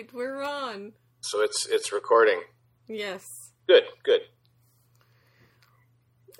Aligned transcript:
right, 0.00 0.12
we're 0.14 0.42
on. 0.42 0.92
So 1.20 1.42
it's 1.42 1.66
it's 1.66 1.92
recording. 1.92 2.40
Yes. 2.88 3.24
Good, 3.66 3.84
good. 4.04 4.20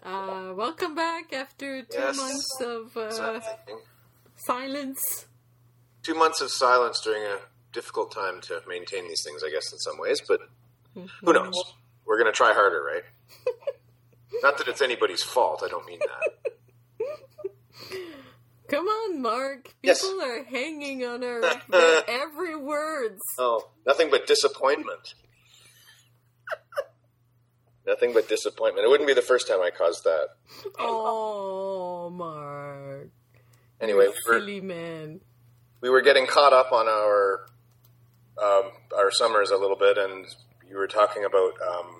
Uh, 0.02 0.54
welcome 0.56 0.94
back 0.94 1.32
after 1.32 1.82
two 1.82 1.98
Yes. 1.98 2.16
months 2.16 2.60
of 2.62 2.96
uh, 2.96 3.40
silence. 4.46 5.26
two 6.02 6.14
months 6.14 6.40
of 6.40 6.50
silence 6.50 7.00
during 7.02 7.22
a 7.22 7.38
difficult 7.72 8.10
time 8.10 8.40
to 8.40 8.62
maintain 8.66 9.06
these 9.08 9.22
things, 9.22 9.42
I 9.44 9.50
guess, 9.50 9.70
in 9.72 9.78
some 9.78 9.98
ways. 9.98 10.20
But 10.26 10.40
who 10.94 11.32
knows? 11.32 11.54
We're 12.06 12.18
going 12.18 12.32
to 12.32 12.36
try 12.36 12.54
harder, 12.54 12.82
right? 12.82 13.04
Not 14.42 14.56
that 14.58 14.66
it's 14.68 14.80
anybody's 14.80 15.22
fault. 15.22 15.62
I 15.64 15.68
don't 15.68 15.84
mean 15.86 16.00
that. 16.00 16.49
Come 18.70 18.86
on, 18.86 19.20
Mark. 19.20 19.64
People 19.64 19.76
Yes. 19.82 20.04
are 20.04 20.44
hanging 20.44 21.04
on 21.04 21.24
our 21.24 21.42
every 22.08 22.54
words. 22.56 23.20
Oh, 23.36 23.68
nothing 23.84 24.10
but 24.10 24.26
disappointment. 24.28 25.14
nothing 27.86 28.12
but 28.12 28.28
disappointment. 28.28 28.84
It 28.84 28.88
wouldn't 28.88 29.08
be 29.08 29.14
the 29.14 29.22
first 29.22 29.48
time 29.48 29.60
I 29.60 29.70
caused 29.70 30.04
that. 30.04 30.28
Oh, 30.78 32.10
Mark. 32.10 33.08
Anyway, 33.80 34.06
we 34.06 34.08
were, 34.34 34.38
silly 34.38 34.60
man. 34.60 35.20
we 35.80 35.88
were 35.90 36.02
getting 36.02 36.26
caught 36.26 36.52
up 36.52 36.70
on 36.72 36.86
our 36.86 37.46
um, 38.40 38.70
our 38.96 39.10
summers 39.10 39.50
a 39.50 39.56
little 39.56 39.76
bit, 39.76 39.98
and 39.98 40.26
you 40.68 40.76
were 40.76 40.86
talking 40.86 41.24
about 41.24 41.52
um, 41.66 41.99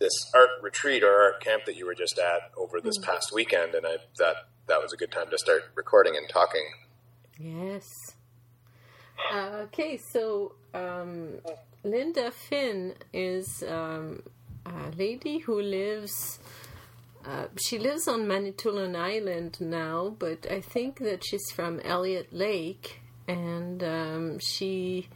this 0.00 0.30
art 0.34 0.48
retreat 0.62 1.04
or 1.04 1.12
art 1.22 1.44
camp 1.44 1.66
that 1.66 1.76
you 1.76 1.86
were 1.86 1.94
just 1.94 2.18
at 2.18 2.50
over 2.56 2.80
this 2.80 2.98
past 2.98 3.32
weekend, 3.32 3.74
and 3.74 3.86
I 3.86 3.98
that 4.18 4.36
that 4.66 4.82
was 4.82 4.92
a 4.92 4.96
good 4.96 5.12
time 5.12 5.30
to 5.30 5.38
start 5.38 5.62
recording 5.74 6.16
and 6.16 6.28
talking. 6.28 6.66
Yes. 7.38 7.86
Uh, 9.32 9.64
okay, 9.64 9.98
so 10.12 10.54
um, 10.74 11.40
Linda 11.84 12.30
Finn 12.30 12.94
is 13.12 13.62
um, 13.68 14.22
a 14.66 14.90
lady 14.96 15.38
who 15.38 15.60
lives. 15.60 16.38
Uh, 17.24 17.46
she 17.62 17.78
lives 17.78 18.08
on 18.08 18.26
Manitoulin 18.26 18.96
Island 18.96 19.58
now, 19.60 20.16
but 20.18 20.50
I 20.50 20.62
think 20.62 21.00
that 21.00 21.22
she's 21.22 21.50
from 21.52 21.78
Elliott 21.80 22.32
Lake, 22.32 23.00
and 23.28 23.84
um, 23.84 24.38
she 24.38 25.08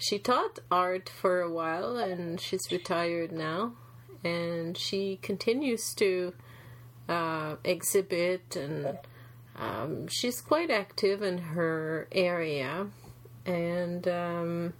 she 0.00 0.18
taught 0.18 0.58
art 0.70 1.08
for 1.08 1.40
a 1.40 1.50
while, 1.50 1.96
and 1.96 2.40
she's 2.40 2.72
retired 2.72 3.30
now, 3.30 3.74
and 4.26 4.76
she 4.76 5.18
continues 5.22 5.94
to 5.94 6.32
uh, 7.08 7.56
exhibit 7.64 8.56
and 8.56 8.98
um, 9.58 10.08
she's 10.08 10.40
quite 10.40 10.70
active 10.70 11.22
in 11.22 11.38
her 11.38 12.08
area, 12.12 12.88
and 13.46 14.06
um, 14.06 14.74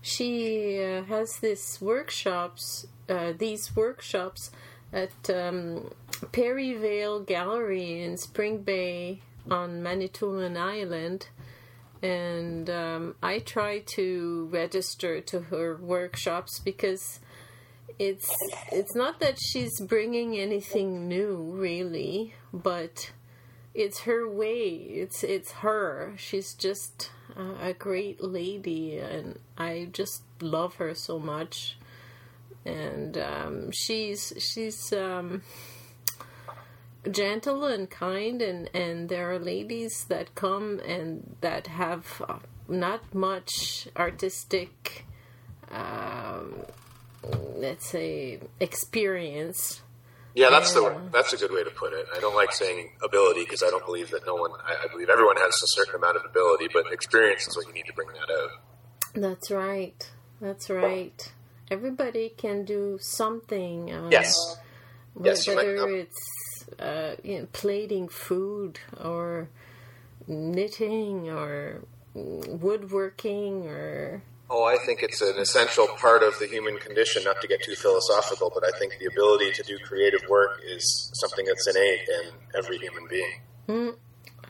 she 0.00 0.82
uh, 0.82 1.02
has 1.04 1.40
this 1.40 1.80
workshops. 1.80 2.86
Uh, 3.08 3.32
these 3.38 3.76
workshops 3.76 4.50
at 4.92 5.30
um, 5.30 5.92
Perivale 6.32 7.20
Gallery 7.20 8.02
in 8.02 8.16
Spring 8.16 8.58
Bay 8.62 9.20
on 9.50 9.82
Manitoulin 9.82 10.56
Island, 10.56 11.28
and 12.02 12.70
um, 12.70 13.14
I 13.22 13.40
try 13.40 13.80
to 13.80 14.48
register 14.50 15.20
to 15.20 15.40
her 15.40 15.76
workshops 15.76 16.60
because 16.60 17.20
it's 17.98 18.30
it's 18.72 18.94
not 18.94 19.20
that 19.20 19.38
she's 19.40 19.80
bringing 19.80 20.36
anything 20.36 21.08
new 21.08 21.36
really, 21.36 22.34
but 22.52 23.12
it's 23.74 24.00
her 24.00 24.28
way. 24.28 24.68
It's 24.68 25.22
it's 25.22 25.52
her. 25.52 26.14
She's 26.16 26.54
just 26.54 27.10
a, 27.36 27.68
a 27.68 27.72
great 27.72 28.22
lady, 28.22 28.98
and 28.98 29.38
I 29.56 29.88
just 29.92 30.22
love 30.40 30.76
her 30.76 30.94
so 30.94 31.18
much. 31.18 31.78
And 32.64 33.16
um, 33.16 33.70
she's 33.70 34.32
she's 34.38 34.92
um, 34.92 35.42
gentle 37.10 37.64
and 37.64 37.88
kind, 37.88 38.42
and 38.42 38.68
and 38.74 39.08
there 39.08 39.30
are 39.30 39.38
ladies 39.38 40.04
that 40.08 40.34
come 40.34 40.80
and 40.80 41.36
that 41.40 41.68
have 41.68 42.22
not 42.68 43.14
much 43.14 43.88
artistic. 43.96 45.04
Um, 45.70 46.64
let's 47.56 47.86
say 47.86 48.40
experience 48.60 49.82
Yeah, 50.34 50.50
that's 50.50 50.72
the 50.74 51.00
that's 51.12 51.32
a 51.32 51.36
good 51.36 51.50
way 51.50 51.64
to 51.64 51.70
put 51.70 51.92
it. 51.92 52.06
I 52.14 52.20
don't 52.20 52.36
like 52.36 52.52
saying 52.52 52.90
ability 53.02 53.44
because 53.44 53.62
I 53.62 53.70
don't 53.70 53.84
believe 53.86 54.10
that 54.10 54.26
no 54.26 54.34
one. 54.34 54.50
I, 54.64 54.84
I 54.84 54.88
believe 54.92 55.08
everyone 55.08 55.36
has 55.36 55.54
a 55.62 55.68
certain 55.68 55.94
amount 55.94 56.18
of 56.18 56.24
ability, 56.26 56.68
but 56.72 56.92
experience 56.92 57.48
is 57.48 57.56
what 57.56 57.66
you 57.66 57.72
need 57.72 57.86
to 57.86 57.94
bring 57.94 58.08
that 58.08 58.30
out. 58.30 58.50
That's 59.14 59.50
right. 59.50 60.10
That's 60.40 60.68
right. 60.68 61.32
Everybody 61.70 62.28
can 62.36 62.64
do 62.64 62.98
something. 63.00 63.92
Um, 63.92 64.12
Yes. 64.12 64.36
Yes, 65.22 65.48
Whether 65.48 65.88
it's 65.88 66.68
uh, 66.78 67.16
you 67.22 67.38
know, 67.40 67.46
plating 67.52 68.08
food 68.08 68.78
or 69.02 69.48
knitting 70.26 71.30
or 71.30 71.82
woodworking 72.14 73.66
or 73.66 74.22
Oh, 74.48 74.64
I 74.64 74.76
think 74.76 75.02
it's 75.02 75.20
an 75.20 75.38
essential 75.38 75.88
part 75.88 76.22
of 76.22 76.38
the 76.38 76.46
human 76.46 76.78
condition. 76.78 77.24
Not 77.24 77.40
to 77.40 77.48
get 77.48 77.62
too 77.62 77.74
philosophical, 77.74 78.50
but 78.54 78.64
I 78.64 78.78
think 78.78 78.94
the 79.00 79.06
ability 79.06 79.52
to 79.52 79.62
do 79.64 79.78
creative 79.78 80.22
work 80.28 80.60
is 80.64 81.10
something 81.14 81.44
that's 81.44 81.66
innate 81.66 82.08
in 82.08 82.30
every 82.56 82.78
human 82.78 83.08
being. 83.08 83.94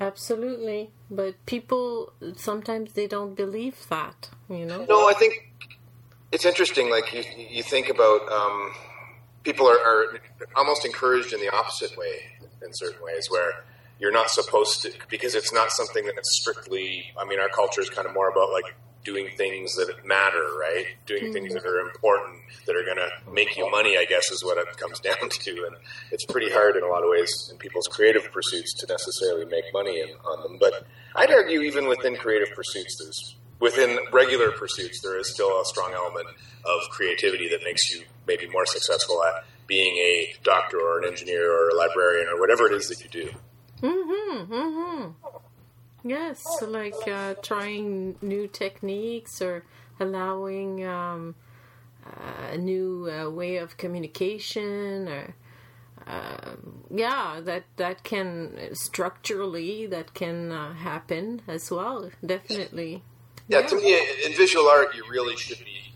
absolutely. 0.01 0.91
But 1.11 1.34
people 1.47 2.12
sometimes 2.37 2.93
they 2.93 3.07
don't 3.07 3.34
believe 3.34 3.87
that. 3.89 4.29
You 4.51 4.67
know. 4.67 4.84
No, 4.87 5.09
I 5.09 5.15
think 5.15 5.55
it's 6.31 6.45
interesting. 6.45 6.91
Like 6.91 7.15
you, 7.15 7.25
you 7.49 7.63
think 7.63 7.89
about 7.89 8.31
um, 8.31 8.73
people 9.45 9.67
are, 9.67 9.78
are 9.78 10.21
almost 10.57 10.84
encouraged 10.84 11.33
in 11.33 11.41
the 11.41 11.49
opposite 11.55 11.97
way 11.97 12.33
in 12.63 12.69
certain 12.73 13.03
ways, 13.03 13.31
where 13.31 13.65
you're 13.99 14.13
not 14.13 14.28
supposed 14.28 14.83
to 14.83 14.93
because 15.09 15.34
it's 15.34 15.55
not 15.55 15.71
something 15.71 16.05
that's 16.05 16.37
strictly. 16.41 17.13
I 17.19 17.25
mean, 17.25 17.41
our 17.41 17.49
culture 17.49 17.81
is 17.81 17.89
kind 17.89 18.07
of 18.07 18.13
more 18.13 18.28
about 18.28 18.53
like 18.53 18.75
doing 19.06 19.28
things 19.37 19.75
that 19.77 19.89
matter, 20.05 20.44
right? 20.59 20.84
Doing 21.06 21.33
things 21.33 21.55
that 21.55 21.65
are 21.65 21.78
important, 21.78 22.41
that 22.67 22.75
are 22.77 22.84
going 22.84 22.99
to 22.99 23.33
make 23.33 23.56
you 23.56 23.71
money. 23.71 23.97
I 23.97 24.05
guess 24.05 24.31
is 24.31 24.44
what 24.44 24.59
it 24.59 24.77
comes 24.77 25.00
down 25.09 25.31
to, 25.31 25.50
and 25.50 25.77
it's 26.11 26.27
pretty 26.27 26.50
hard 26.50 26.77
in 26.77 26.83
a 26.83 26.89
lot 26.89 27.05
of 27.05 27.09
ways 27.09 27.49
in 27.50 27.56
people's 27.56 27.87
creative 27.87 28.31
pursuits 28.33 28.75
to 28.81 28.87
necessarily 28.87 29.47
make 29.47 29.65
money 29.72 30.00
in, 30.00 30.11
on 30.25 30.43
them. 30.43 30.59
But 30.59 30.87
I'd 31.15 31.31
argue 31.31 31.61
even 31.62 31.87
within 31.87 32.16
creative 32.16 32.55
pursuits, 32.55 32.97
there's 33.00 33.37
within 33.61 33.99
regular 34.12 34.50
pursuits, 34.50 35.00
there 35.03 35.19
is 35.19 35.33
still 35.33 35.61
a 35.61 35.65
strong 35.65 35.93
element 35.95 36.27
of 36.65 36.91
creativity 36.91 37.49
that 37.49 37.61
makes 37.65 37.91
you 37.91 38.03
maybe 38.27 38.47
more 38.49 38.66
successful 38.66 39.22
at 39.25 39.45
being 39.66 39.97
a 39.97 40.34
doctor 40.43 40.78
or 40.78 40.99
an 40.99 41.09
engineer 41.09 41.50
or 41.50 41.71
a 41.71 41.75
librarian 41.75 42.28
or 42.28 42.39
whatever 42.39 42.66
it 42.66 42.72
is 42.72 42.89
that 42.89 43.03
you 43.03 43.09
do. 43.09 43.31
Mm-hmm. 43.83 44.53
Mm-hmm. 44.53 45.37
Yes, 46.06 46.62
like 46.62 47.09
uh, 47.09 47.34
trying 47.43 48.15
new 48.22 48.47
techniques 48.47 49.43
or 49.43 49.65
allowing 49.99 50.87
um, 50.87 51.34
uh, 52.06 52.53
a 52.53 52.59
new 52.59 53.11
uh, 53.11 53.28
way 53.28 53.56
of 53.56 53.77
communication 53.77 55.09
or 55.09 55.34
uh, 56.06 56.55
yeah, 56.95 57.41
that 57.43 57.65
that 57.77 58.05
can 58.05 58.56
structurally 58.72 59.87
that 59.87 60.15
can 60.15 60.53
uh, 60.53 60.75
happen 60.75 61.43
as 61.49 61.72
well. 61.72 62.11
Definitely. 62.25 63.03
Yeah, 63.49 63.62
to 63.62 63.75
me, 63.75 63.99
in 64.25 64.33
visual 64.34 64.69
art, 64.69 64.95
you 64.95 65.05
really 65.11 65.37
should 65.37 65.59
be, 65.59 65.93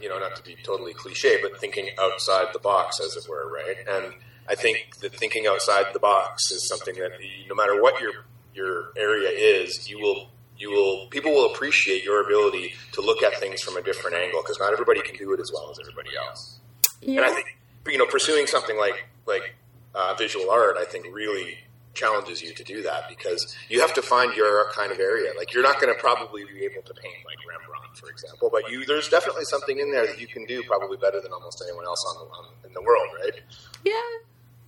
you 0.00 0.08
know, 0.08 0.18
not 0.18 0.34
to 0.36 0.42
be 0.42 0.56
totally 0.64 0.94
cliche, 0.94 1.38
but 1.40 1.60
thinking 1.60 1.90
outside 2.00 2.46
the 2.52 2.58
box, 2.58 3.00
as 3.00 3.16
it 3.16 3.28
were, 3.28 3.48
right? 3.52 3.76
And 3.88 4.14
I 4.48 4.56
think 4.56 4.96
that 5.00 5.14
thinking 5.14 5.46
outside 5.46 5.92
the 5.92 6.00
box 6.00 6.50
is 6.50 6.66
something 6.66 6.96
that, 6.96 7.12
no 7.48 7.54
matter 7.54 7.80
what 7.80 8.00
your 8.00 8.12
your 8.54 8.92
area 8.96 9.28
is, 9.28 9.88
you 9.88 9.98
will 9.98 10.28
you 10.58 10.70
will 10.70 11.08
people 11.08 11.32
will 11.32 11.52
appreciate 11.52 12.04
your 12.04 12.24
ability 12.24 12.74
to 12.92 13.00
look 13.00 13.22
at 13.22 13.34
things 13.40 13.62
from 13.62 13.76
a 13.76 13.82
different 13.82 14.16
angle 14.16 14.42
because 14.42 14.58
not 14.60 14.72
everybody 14.72 15.02
can 15.02 15.16
do 15.16 15.32
it 15.32 15.40
as 15.40 15.50
well 15.52 15.70
as 15.70 15.78
everybody 15.80 16.10
else. 16.16 16.60
Yeah. 17.00 17.22
And 17.22 17.30
I 17.30 17.34
think 17.34 17.58
you 17.90 17.98
know, 17.98 18.06
pursuing 18.06 18.46
something 18.46 18.76
like 18.78 19.08
like 19.26 19.54
uh, 19.94 20.14
visual 20.18 20.50
art, 20.50 20.76
I 20.78 20.84
think 20.84 21.06
really 21.12 21.58
challenges 21.94 22.40
you 22.40 22.54
to 22.54 22.64
do 22.64 22.82
that 22.82 23.08
because 23.08 23.54
you 23.68 23.80
have 23.80 23.92
to 23.94 24.02
find 24.02 24.34
your 24.34 24.70
kind 24.72 24.90
of 24.92 24.98
area. 24.98 25.30
Like 25.36 25.52
you're 25.52 25.62
not 25.62 25.80
going 25.80 25.92
to 25.94 26.00
probably 26.00 26.44
be 26.44 26.64
able 26.64 26.82
to 26.82 26.94
paint 26.94 27.14
like 27.26 27.36
Rembrandt, 27.46 27.96
for 27.96 28.08
example, 28.08 28.48
but 28.50 28.70
you 28.70 28.86
there's 28.86 29.08
definitely 29.08 29.44
something 29.44 29.78
in 29.78 29.92
there 29.92 30.06
that 30.06 30.20
you 30.20 30.26
can 30.26 30.46
do 30.46 30.62
probably 30.62 30.96
better 30.96 31.20
than 31.20 31.32
almost 31.32 31.62
anyone 31.66 31.84
else 31.84 32.04
on, 32.10 32.24
the, 32.26 32.32
on 32.32 32.44
in 32.66 32.72
the 32.72 32.82
world, 32.82 33.08
right? 33.20 33.40
Yeah. 33.84 33.92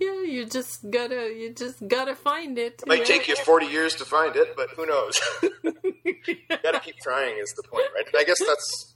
Yeah, 0.00 0.22
you 0.22 0.46
just 0.46 0.90
gotta 0.90 1.32
you 1.32 1.54
just 1.54 1.86
gotta 1.86 2.14
find 2.14 2.58
it. 2.58 2.82
It 2.82 2.88
might 2.88 3.06
take 3.06 3.28
you 3.28 3.36
40 3.36 3.66
years 3.66 3.94
to 3.96 4.04
find 4.04 4.34
it, 4.34 4.56
but 4.56 4.70
who 4.70 4.86
knows? 4.86 5.14
you 6.04 6.36
got 6.62 6.72
to 6.72 6.80
keep 6.80 6.96
trying 6.98 7.38
is 7.38 7.52
the 7.52 7.62
point, 7.62 7.86
right? 7.94 8.06
And 8.06 8.16
I 8.16 8.24
guess 8.24 8.38
that's 8.44 8.94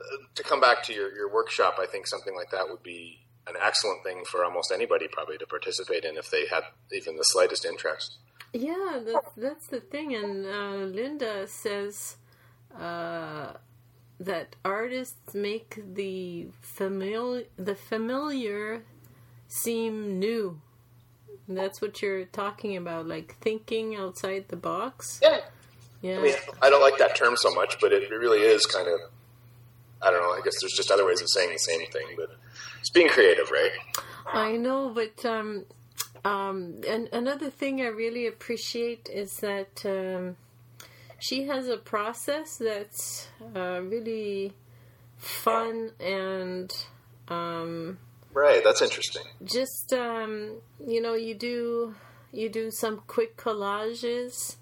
uh, 0.00 0.04
to 0.34 0.42
come 0.42 0.60
back 0.60 0.82
to 0.84 0.92
your, 0.92 1.14
your 1.14 1.32
workshop. 1.32 1.76
I 1.78 1.86
think 1.86 2.06
something 2.06 2.34
like 2.34 2.50
that 2.50 2.68
would 2.68 2.82
be 2.82 3.26
an 3.46 3.54
excellent 3.62 4.02
thing 4.02 4.24
for 4.24 4.44
almost 4.44 4.72
anybody 4.72 5.06
probably 5.08 5.38
to 5.38 5.46
participate 5.46 6.04
in 6.04 6.16
if 6.16 6.30
they 6.30 6.46
had 6.46 6.64
even 6.92 7.16
the 7.16 7.22
slightest 7.22 7.64
interest. 7.64 8.18
Yeah, 8.52 9.00
that's 9.04 9.34
that's 9.36 9.66
the 9.68 9.80
thing. 9.80 10.14
And 10.14 10.46
uh, 10.46 10.86
Linda 10.86 11.46
says 11.46 12.16
uh, 12.78 13.52
that 14.18 14.56
artists 14.64 15.34
make 15.34 15.78
the 15.94 16.48
familiar 16.62 17.44
the 17.56 17.74
familiar 17.74 18.84
seem 19.48 20.18
new. 20.18 20.60
And 21.48 21.56
that's 21.56 21.80
what 21.80 22.02
you're 22.02 22.24
talking 22.24 22.76
about, 22.76 23.06
like 23.06 23.36
thinking 23.40 23.94
outside 23.94 24.46
the 24.48 24.56
box. 24.56 25.20
Yeah. 25.22 25.40
Yeah. 26.02 26.18
I 26.18 26.22
mean, 26.22 26.34
I 26.60 26.70
don't 26.70 26.82
like 26.82 26.98
that 26.98 27.16
term 27.16 27.36
so 27.36 27.54
much, 27.54 27.78
but 27.80 27.92
it 27.92 28.10
really 28.10 28.40
is 28.40 28.66
kind 28.66 28.88
of. 28.88 29.00
I 30.02 30.10
don't 30.10 30.20
know. 30.20 30.32
I 30.32 30.40
guess 30.44 30.60
there's 30.60 30.74
just 30.74 30.90
other 30.90 31.06
ways 31.06 31.22
of 31.22 31.28
saying 31.28 31.50
the 31.52 31.58
same 31.58 31.86
thing, 31.90 32.06
but 32.16 32.30
it's 32.80 32.90
being 32.90 33.08
creative, 33.08 33.50
right? 33.50 33.70
I 34.26 34.56
know, 34.56 34.90
but 34.90 35.24
um, 35.24 35.64
um, 36.24 36.80
and 36.86 37.08
another 37.12 37.50
thing 37.50 37.80
I 37.80 37.86
really 37.86 38.26
appreciate 38.26 39.08
is 39.12 39.38
that 39.38 39.84
um, 39.86 40.36
she 41.18 41.46
has 41.46 41.68
a 41.68 41.76
process 41.76 42.58
that's 42.58 43.28
uh, 43.54 43.80
really 43.82 44.52
fun 45.16 45.92
and 45.98 46.72
um, 47.28 47.98
Right. 48.36 48.62
That's 48.62 48.82
interesting. 48.82 49.22
just 49.44 49.94
um, 49.94 50.56
you 50.86 51.00
know 51.00 51.14
you 51.14 51.34
do 51.34 51.94
you 52.32 52.50
do 52.50 52.70
some 52.70 53.00
quick 53.06 53.38
collages 53.38 54.56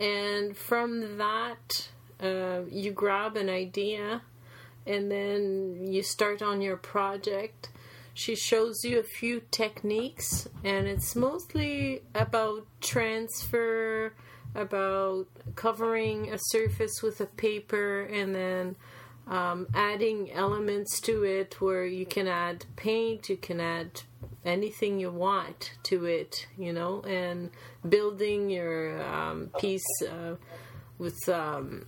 and 0.00 0.56
from 0.56 1.16
that 1.18 1.88
uh, 2.20 2.62
you 2.68 2.90
grab 2.90 3.36
an 3.36 3.48
idea 3.48 4.22
and 4.84 5.12
then 5.12 5.86
you 5.86 6.02
start 6.02 6.42
on 6.42 6.60
your 6.60 6.76
project 6.76 7.68
she 8.14 8.34
shows 8.34 8.82
you 8.82 8.98
a 8.98 9.04
few 9.04 9.42
techniques 9.52 10.48
and 10.64 10.88
it's 10.88 11.14
mostly 11.14 12.02
about 12.16 12.66
transfer 12.80 14.12
about 14.56 15.28
covering 15.54 16.32
a 16.32 16.38
surface 16.38 17.00
with 17.00 17.20
a 17.20 17.26
paper 17.26 18.00
and 18.02 18.34
then 18.34 18.74
um, 19.30 19.68
adding 19.74 20.32
elements 20.32 21.00
to 21.02 21.22
it 21.22 21.60
where 21.60 21.86
you 21.86 22.04
can 22.04 22.26
add 22.26 22.66
paint, 22.74 23.28
you 23.28 23.36
can 23.36 23.60
add 23.60 24.02
anything 24.44 24.98
you 24.98 25.10
want 25.10 25.72
to 25.84 26.04
it, 26.04 26.48
you 26.58 26.72
know, 26.72 27.00
and 27.02 27.50
building 27.88 28.50
your 28.50 29.00
um, 29.04 29.50
piece 29.60 29.86
uh, 30.02 30.34
with, 30.98 31.28
um, 31.28 31.86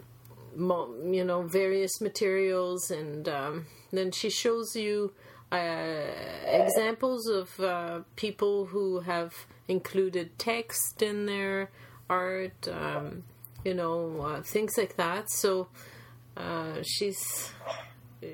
mo- 0.55 0.95
you 1.05 1.25
know, 1.25 1.43
various 1.43 2.01
materials. 2.01 2.91
And 2.93 3.29
um, 3.29 3.67
then 3.91 4.13
she 4.13 4.31
shows 4.31 4.77
you 4.77 5.13
uh, 5.51 6.07
examples 6.47 7.27
of 7.27 7.59
uh, 7.59 8.01
people 8.15 8.67
who 8.67 9.01
have 9.01 9.35
included 9.67 10.39
text 10.39 11.03
in 11.03 11.27
their 11.27 11.71
art, 12.09 12.69
um, 12.69 13.25
you 13.65 13.75
know, 13.75 14.21
uh, 14.21 14.43
things 14.43 14.75
like 14.79 14.97
that. 14.97 15.29
So 15.31 15.69
uh, 16.37 16.83
she's 16.83 17.53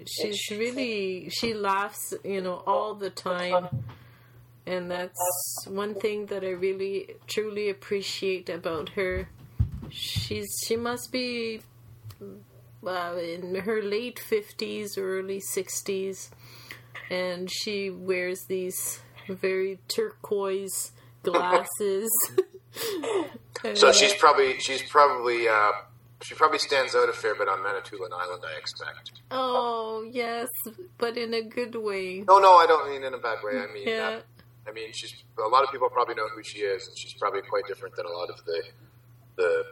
she's 0.06 0.50
really 0.50 1.28
she 1.30 1.54
laughs, 1.54 2.14
you 2.24 2.40
know, 2.40 2.62
all 2.66 2.94
the 2.94 3.10
time, 3.10 3.68
and 4.66 4.90
that's 4.90 5.66
one 5.66 5.94
thing 5.94 6.26
that 6.26 6.44
I 6.44 6.50
really 6.50 7.16
truly 7.26 7.68
appreciate 7.68 8.48
about 8.48 8.90
her. 8.90 9.28
She's 9.90 10.48
she 10.64 10.76
must 10.76 11.10
be 11.10 11.62
uh, 12.86 13.16
in 13.16 13.54
her 13.54 13.82
late 13.82 14.18
fifties, 14.18 14.96
early 14.98 15.40
sixties, 15.40 16.30
and 17.10 17.50
she 17.50 17.90
wears 17.90 18.44
these 18.44 19.00
very 19.28 19.78
turquoise 19.88 20.92
glasses. 21.22 22.10
So 23.74 23.90
she's 23.90 24.14
probably 24.14 24.60
she's 24.60 24.82
probably 24.82 25.48
uh, 25.48 25.72
she 26.22 26.34
probably 26.34 26.58
stands 26.58 26.94
out 26.94 27.08
a 27.08 27.12
fair 27.12 27.34
bit 27.34 27.48
on 27.48 27.62
Manitoulin 27.62 28.12
Island. 28.12 28.42
I 28.46 28.58
expect. 28.58 29.12
Oh 29.30 30.04
yes, 30.10 30.48
but 30.98 31.16
in 31.16 31.34
a 31.34 31.42
good 31.42 31.74
way. 31.76 32.24
No, 32.26 32.38
no, 32.38 32.54
I 32.56 32.66
don't 32.66 32.90
mean 32.90 33.04
in 33.04 33.14
a 33.14 33.18
bad 33.18 33.38
way. 33.44 33.58
I 33.60 33.72
mean, 33.72 33.86
Yeah. 33.88 34.10
that, 34.10 34.24
I 34.68 34.72
mean, 34.72 34.90
she's 34.92 35.14
a 35.38 35.48
lot 35.48 35.64
of 35.64 35.70
people 35.70 35.88
probably 35.88 36.14
know 36.14 36.28
who 36.34 36.42
she 36.42 36.58
is, 36.58 36.86
and 36.88 36.98
she's 36.98 37.14
probably 37.14 37.42
quite 37.42 37.64
different 37.66 37.94
than 37.96 38.06
a 38.06 38.10
lot 38.12 38.28
of 38.30 38.44
the 38.44 38.62
the 39.36 39.64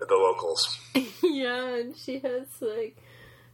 the 0.00 0.14
locals. 0.14 0.78
yeah, 1.22 1.76
and 1.76 1.96
she 1.96 2.18
has 2.20 2.46
like 2.60 2.96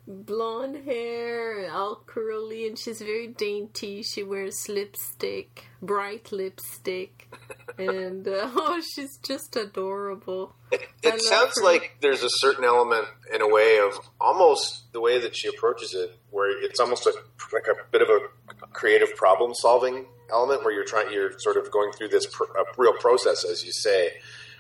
blonde 0.06 0.84
hair, 0.84 1.70
all 1.72 2.02
curly, 2.06 2.66
and 2.66 2.78
she's 2.78 3.00
very 3.00 3.28
dainty. 3.28 4.02
She 4.02 4.22
wears 4.22 4.68
lipstick, 4.68 5.64
bright 5.82 6.30
lipstick, 6.30 7.28
and 7.78 8.26
uh, 8.26 8.50
oh, 8.54 8.80
she's 8.94 9.16
just 9.18 9.56
adorable. 9.56 10.54
It, 10.70 10.82
it 11.02 11.22
sounds 11.22 11.58
her. 11.58 11.64
like 11.64 11.96
there's 12.00 12.22
a 12.22 12.30
certain 12.30 12.64
element, 12.64 13.06
in 13.34 13.42
a 13.42 13.48
way, 13.48 13.78
of 13.78 13.98
almost 14.20 14.92
the 14.92 15.00
way 15.00 15.18
that 15.20 15.36
she 15.36 15.48
approaches 15.48 15.94
it, 15.94 16.16
where 16.30 16.62
it's 16.62 16.80
almost 16.80 17.06
a, 17.06 17.12
like 17.52 17.66
a 17.68 17.90
bit 17.90 18.02
of 18.02 18.08
a 18.08 18.66
creative 18.68 19.14
problem 19.16 19.52
solving 19.54 20.06
element, 20.30 20.64
where 20.64 20.72
you're 20.72 20.84
trying, 20.84 21.12
you're 21.12 21.38
sort 21.38 21.56
of 21.56 21.70
going 21.70 21.92
through 21.92 22.08
this 22.08 22.26
pr- 22.26 22.44
real 22.76 22.94
process, 22.94 23.44
as 23.44 23.64
you 23.64 23.72
say. 23.72 24.12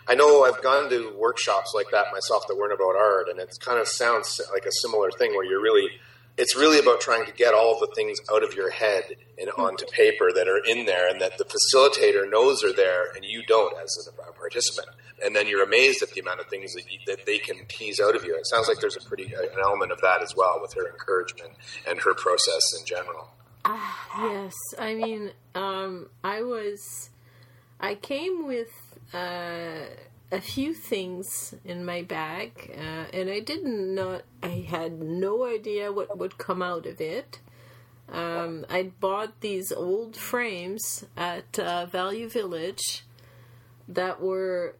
I 0.08 0.14
know 0.14 0.44
I've 0.44 0.62
gone 0.62 0.88
to 0.90 1.12
workshops 1.16 1.72
like 1.74 1.90
that 1.90 2.06
myself 2.12 2.46
that 2.48 2.56
weren't 2.56 2.72
about 2.72 2.96
art, 2.96 3.28
and 3.28 3.40
it 3.40 3.56
kind 3.60 3.80
of 3.80 3.88
sounds 3.88 4.40
like 4.52 4.64
a 4.64 4.72
similar 4.80 5.10
thing, 5.10 5.34
where 5.34 5.44
you're 5.44 5.60
really, 5.60 5.88
it's 6.36 6.54
really 6.54 6.78
about 6.78 7.00
trying 7.00 7.26
to 7.26 7.32
get 7.32 7.54
all 7.54 7.80
the 7.80 7.88
things 7.94 8.18
out 8.32 8.44
of 8.44 8.54
your 8.54 8.70
head 8.70 9.04
and 9.38 9.50
onto 9.58 9.84
paper 9.86 10.32
that 10.32 10.48
are 10.48 10.62
in 10.64 10.86
there, 10.86 11.08
and 11.08 11.20
that 11.20 11.38
the 11.38 11.44
facilitator 11.44 12.30
knows 12.30 12.62
are 12.62 12.72
there, 12.72 13.10
and 13.16 13.24
you 13.24 13.42
don't 13.46 13.76
as 13.78 14.08
a 14.08 14.32
participant. 14.32 14.88
And 15.24 15.34
then 15.34 15.48
you're 15.48 15.64
amazed 15.64 16.02
at 16.02 16.10
the 16.10 16.20
amount 16.20 16.40
of 16.40 16.46
things 16.46 16.74
that, 16.74 16.84
you, 16.92 16.98
that 17.06 17.24
they 17.24 17.38
can 17.38 17.64
tease 17.66 17.98
out 17.98 18.14
of 18.14 18.24
you. 18.24 18.36
It 18.36 18.46
sounds 18.46 18.68
like 18.68 18.80
there's 18.80 18.96
a 18.96 19.00
pretty 19.00 19.32
an 19.32 19.60
element 19.64 19.90
of 19.90 20.00
that 20.02 20.22
as 20.22 20.36
well 20.36 20.58
with 20.60 20.74
her 20.74 20.86
encouragement 20.88 21.52
and 21.88 21.98
her 22.00 22.14
process 22.14 22.62
in 22.78 22.84
general. 22.84 23.30
Yes, 24.18 24.52
I 24.78 24.94
mean, 24.94 25.32
um, 25.54 26.10
I 26.22 26.42
was, 26.42 27.10
I 27.80 27.94
came 27.96 28.46
with 28.46 28.68
uh, 29.12 29.86
a 30.32 30.40
few 30.40 30.74
things 30.74 31.54
in 31.64 31.84
my 31.84 32.02
bag, 32.02 32.72
uh, 32.76 33.04
and 33.12 33.30
I 33.30 33.40
didn't 33.40 33.94
know, 33.94 34.20
I 34.42 34.66
had 34.68 35.00
no 35.00 35.46
idea 35.46 35.92
what 35.92 36.18
would 36.18 36.38
come 36.38 36.62
out 36.62 36.86
of 36.86 37.00
it. 37.00 37.40
Um, 38.08 38.64
I 38.70 38.92
bought 39.00 39.40
these 39.40 39.72
old 39.72 40.16
frames 40.16 41.04
at 41.16 41.58
uh, 41.58 41.86
Value 41.86 42.28
Village 42.28 43.04
that 43.88 44.20
were 44.20 44.76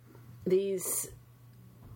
these 0.46 1.10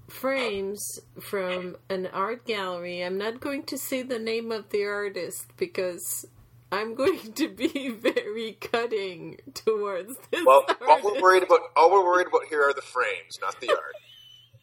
frames 0.09 1.01
from 1.21 1.77
an 1.89 2.09
art 2.13 2.45
gallery. 2.47 3.03
I'm 3.03 3.19
not 3.19 3.41
going 3.41 3.63
to 3.65 3.79
say 3.79 4.03
the 4.03 4.19
name 4.19 4.51
of 4.51 4.71
the 4.71 4.85
artist 4.85 5.47
because 5.57 6.27
I'm 6.73 6.95
going 6.95 7.33
to 7.33 7.49
be 7.49 7.89
very 8.01 8.53
cutting 8.61 9.39
towards 9.55 10.15
this 10.31 10.45
Well, 10.45 10.65
all 10.89 11.01
we're 11.03 11.21
worried 11.21 11.43
about, 11.43 11.61
all 11.77 11.91
we're 11.91 12.05
worried 12.05 12.29
about 12.29 12.43
here 12.49 12.63
are 12.63 12.75
the 12.75 12.83
frames, 12.83 13.39
not 13.41 13.61
the 13.61 13.71
art. 13.71 13.95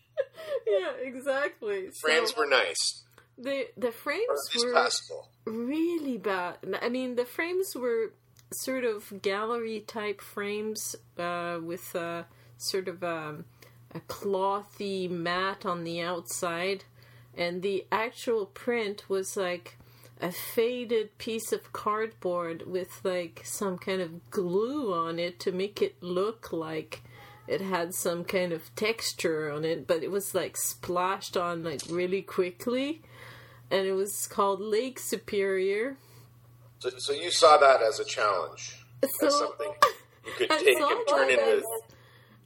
yeah, 0.67 0.91
exactly. 1.01 1.89
Frames 2.01 2.33
so 2.33 2.41
were 2.41 2.47
nice, 2.47 3.03
the 3.37 3.67
the 3.77 3.91
frames 3.91 4.25
or 4.29 4.33
at 4.33 4.55
least 4.55 4.65
were 4.65 4.73
passable. 4.73 5.29
really 5.45 6.17
bad. 6.17 6.55
I 6.81 6.89
mean, 6.89 7.15
the 7.15 7.25
frames 7.25 7.75
were 7.75 8.13
sort 8.53 8.83
of 8.83 9.21
gallery 9.21 9.81
type 9.81 10.21
frames 10.21 10.95
uh, 11.17 11.59
with 11.61 11.95
uh, 11.95 12.23
sort 12.57 12.87
of 12.87 13.03
um, 13.03 13.45
a 13.93 13.99
clothy 13.99 15.09
mat 15.09 15.65
on 15.65 15.83
the 15.83 16.01
outside, 16.01 16.85
and 17.35 17.61
the 17.61 17.85
actual 17.91 18.45
print 18.45 19.09
was 19.09 19.35
like 19.37 19.77
a 20.21 20.31
faded 20.31 21.17
piece 21.17 21.51
of 21.51 21.71
cardboard 21.73 22.63
with 22.65 22.99
like 23.03 23.41
some 23.45 23.77
kind 23.77 24.01
of 24.01 24.29
glue 24.31 24.93
on 24.93 25.19
it 25.19 25.39
to 25.41 25.51
make 25.51 25.81
it 25.81 25.95
look 26.01 26.51
like 26.51 27.01
it 27.47 27.61
had 27.61 27.93
some 27.93 28.23
kind 28.25 28.51
of 28.51 28.73
texture 28.75 29.51
on 29.51 29.63
it, 29.63 29.87
but 29.87 30.03
it 30.03 30.11
was 30.11 30.33
like 30.35 30.57
splashed 30.57 31.37
on 31.37 31.63
like 31.63 31.81
really 31.89 32.21
quickly. 32.21 33.01
And 33.71 33.85
it 33.85 33.93
was 33.93 34.27
called 34.27 34.59
Lake 34.61 34.97
Superior. 34.99 35.97
So, 36.79 36.89
so 36.97 37.13
you 37.13 37.31
saw 37.31 37.57
that 37.57 37.81
as 37.81 37.99
a 37.99 38.05
challenge, 38.05 38.83
So 39.19 39.27
as 39.27 39.35
something 39.37 39.71
you 40.25 40.31
could 40.37 40.51
I 40.51 40.57
take 40.59 40.77
and 40.79 41.07
turn 41.07 41.29
into. 41.29 41.63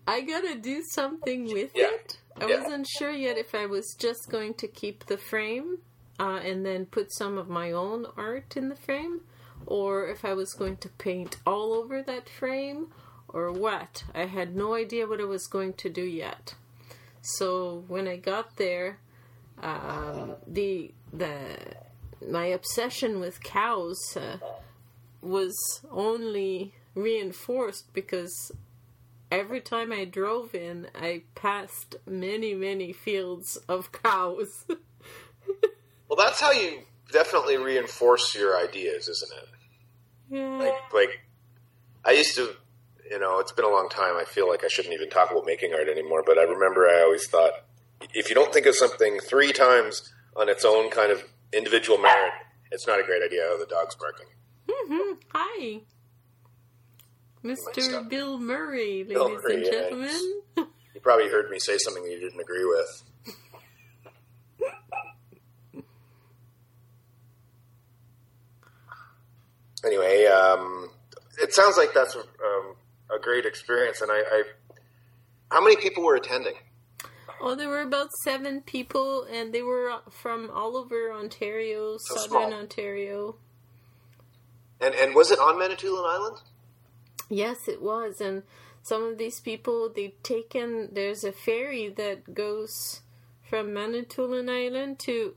I 0.07 0.21
gotta 0.21 0.55
do 0.55 0.81
something 0.83 1.45
with 1.45 1.71
Yeah. 1.75 1.89
it. 1.91 2.17
I 2.39 2.47
Yeah. 2.47 2.61
wasn't 2.61 2.87
sure 2.97 3.11
yet 3.11 3.37
if 3.37 3.53
I 3.55 3.65
was 3.65 3.95
just 3.97 4.29
going 4.29 4.53
to 4.55 4.67
keep 4.67 5.05
the 5.05 5.17
frame 5.17 5.79
uh, 6.21 6.39
and 6.45 6.63
then 6.63 6.85
put 6.85 7.11
some 7.11 7.39
of 7.39 7.49
my 7.49 7.71
own 7.71 8.05
art 8.15 8.55
in 8.55 8.69
the 8.69 8.75
frame, 8.75 9.21
or 9.65 10.07
if 10.07 10.23
I 10.23 10.33
was 10.33 10.53
going 10.53 10.77
to 10.77 10.89
paint 10.89 11.37
all 11.47 11.73
over 11.73 12.03
that 12.03 12.29
frame, 12.29 12.89
or 13.27 13.51
what. 13.51 14.03
I 14.13 14.25
had 14.25 14.55
no 14.55 14.75
idea 14.75 15.07
what 15.07 15.19
I 15.19 15.23
was 15.23 15.47
going 15.47 15.73
to 15.73 15.89
do 15.89 16.03
yet. 16.03 16.53
So 17.23 17.85
when 17.87 18.07
I 18.07 18.17
got 18.17 18.57
there, 18.57 18.99
um, 19.63 20.35
the 20.45 20.91
the 21.11 21.57
my 22.29 22.45
obsession 22.45 23.19
with 23.19 23.41
cows 23.41 24.15
uh, 24.15 24.37
was 25.23 25.55
only 25.89 26.75
reinforced 26.93 27.91
because 27.93 28.51
every 29.31 29.61
time 29.61 29.91
I 29.91 30.05
drove 30.05 30.53
in, 30.53 30.87
I 30.93 31.23
passed 31.33 31.95
many, 32.05 32.53
many 32.53 32.93
fields 32.93 33.57
of 33.67 33.91
cows. 33.91 34.65
Well, 36.11 36.17
that's 36.25 36.41
how 36.41 36.51
you 36.51 36.81
definitely 37.13 37.55
reinforce 37.55 38.35
your 38.35 38.59
ideas, 38.61 39.07
isn't 39.07 39.31
it? 39.31 39.47
Yeah. 40.29 40.57
Like, 40.57 40.93
like 40.93 41.19
I 42.03 42.11
used 42.11 42.35
to, 42.35 42.53
you 43.09 43.17
know, 43.17 43.39
it's 43.39 43.53
been 43.53 43.63
a 43.63 43.69
long 43.69 43.87
time. 43.87 44.17
I 44.17 44.25
feel 44.25 44.49
like 44.49 44.65
I 44.65 44.67
shouldn't 44.67 44.93
even 44.93 45.09
talk 45.09 45.31
about 45.31 45.45
making 45.45 45.73
art 45.73 45.87
anymore. 45.87 46.21
But 46.25 46.37
I 46.37 46.43
remember 46.43 46.85
I 46.85 47.01
always 47.03 47.27
thought, 47.27 47.53
if 48.13 48.27
you 48.27 48.35
don't 48.35 48.51
think 48.51 48.65
of 48.65 48.75
something 48.75 49.19
three 49.19 49.53
times 49.53 50.13
on 50.35 50.49
its 50.49 50.65
own 50.65 50.89
kind 50.89 51.13
of 51.13 51.23
individual 51.53 51.97
merit, 51.97 52.33
it's 52.71 52.85
not 52.85 52.99
a 52.99 53.03
great 53.03 53.23
idea. 53.23 53.43
Oh, 53.45 53.57
the 53.57 53.65
dog's 53.65 53.95
barking. 53.95 54.27
hmm 54.69 55.13
Hi, 55.29 55.79
Mr. 57.41 58.09
Bill 58.09 58.37
Murray, 58.37 59.05
ladies 59.05 59.13
Bill 59.13 59.29
Murray, 59.29 59.55
and 59.55 59.63
yeah, 59.63 59.71
gentlemen. 59.71 60.41
You 60.57 60.99
probably 61.01 61.29
heard 61.29 61.49
me 61.49 61.57
say 61.57 61.77
something 61.77 62.03
that 62.03 62.11
you 62.11 62.19
didn't 62.19 62.41
agree 62.41 62.65
with. 62.65 63.03
Anyway, 69.85 70.25
um, 70.25 70.89
it 71.41 71.53
sounds 71.53 71.77
like 71.77 71.93
that's 71.93 72.15
a, 72.15 72.19
um, 72.19 72.75
a 73.13 73.19
great 73.19 73.45
experience. 73.45 74.01
And 74.01 74.11
I, 74.11 74.19
I, 74.19 74.43
how 75.51 75.61
many 75.63 75.75
people 75.75 76.03
were 76.03 76.15
attending? 76.15 76.55
Oh, 77.43 77.55
there 77.55 77.69
were 77.69 77.81
about 77.81 78.11
seven 78.23 78.61
people, 78.61 79.23
and 79.23 79.51
they 79.51 79.63
were 79.63 79.99
from 80.11 80.51
all 80.53 80.77
over 80.77 81.11
Ontario, 81.11 81.97
So 81.97 82.15
southern 82.15 82.29
small. 82.29 82.53
Ontario. 82.53 83.35
And 84.79 84.93
and 84.95 85.15
was 85.15 85.31
it 85.31 85.39
on 85.39 85.57
Manitoulin 85.57 86.05
Island? 86.05 86.37
Yes, 87.29 87.67
it 87.67 87.81
was, 87.81 88.21
and 88.21 88.43
some 88.83 89.03
of 89.03 89.17
these 89.17 89.39
people 89.39 89.91
they've 89.93 90.21
taken. 90.21 90.89
There's 90.91 91.23
a 91.23 91.31
ferry 91.31 91.89
that 91.89 92.33
goes 92.33 93.01
from 93.49 93.73
Manitoulin 93.73 94.49
Island 94.49 94.99
to 94.99 95.35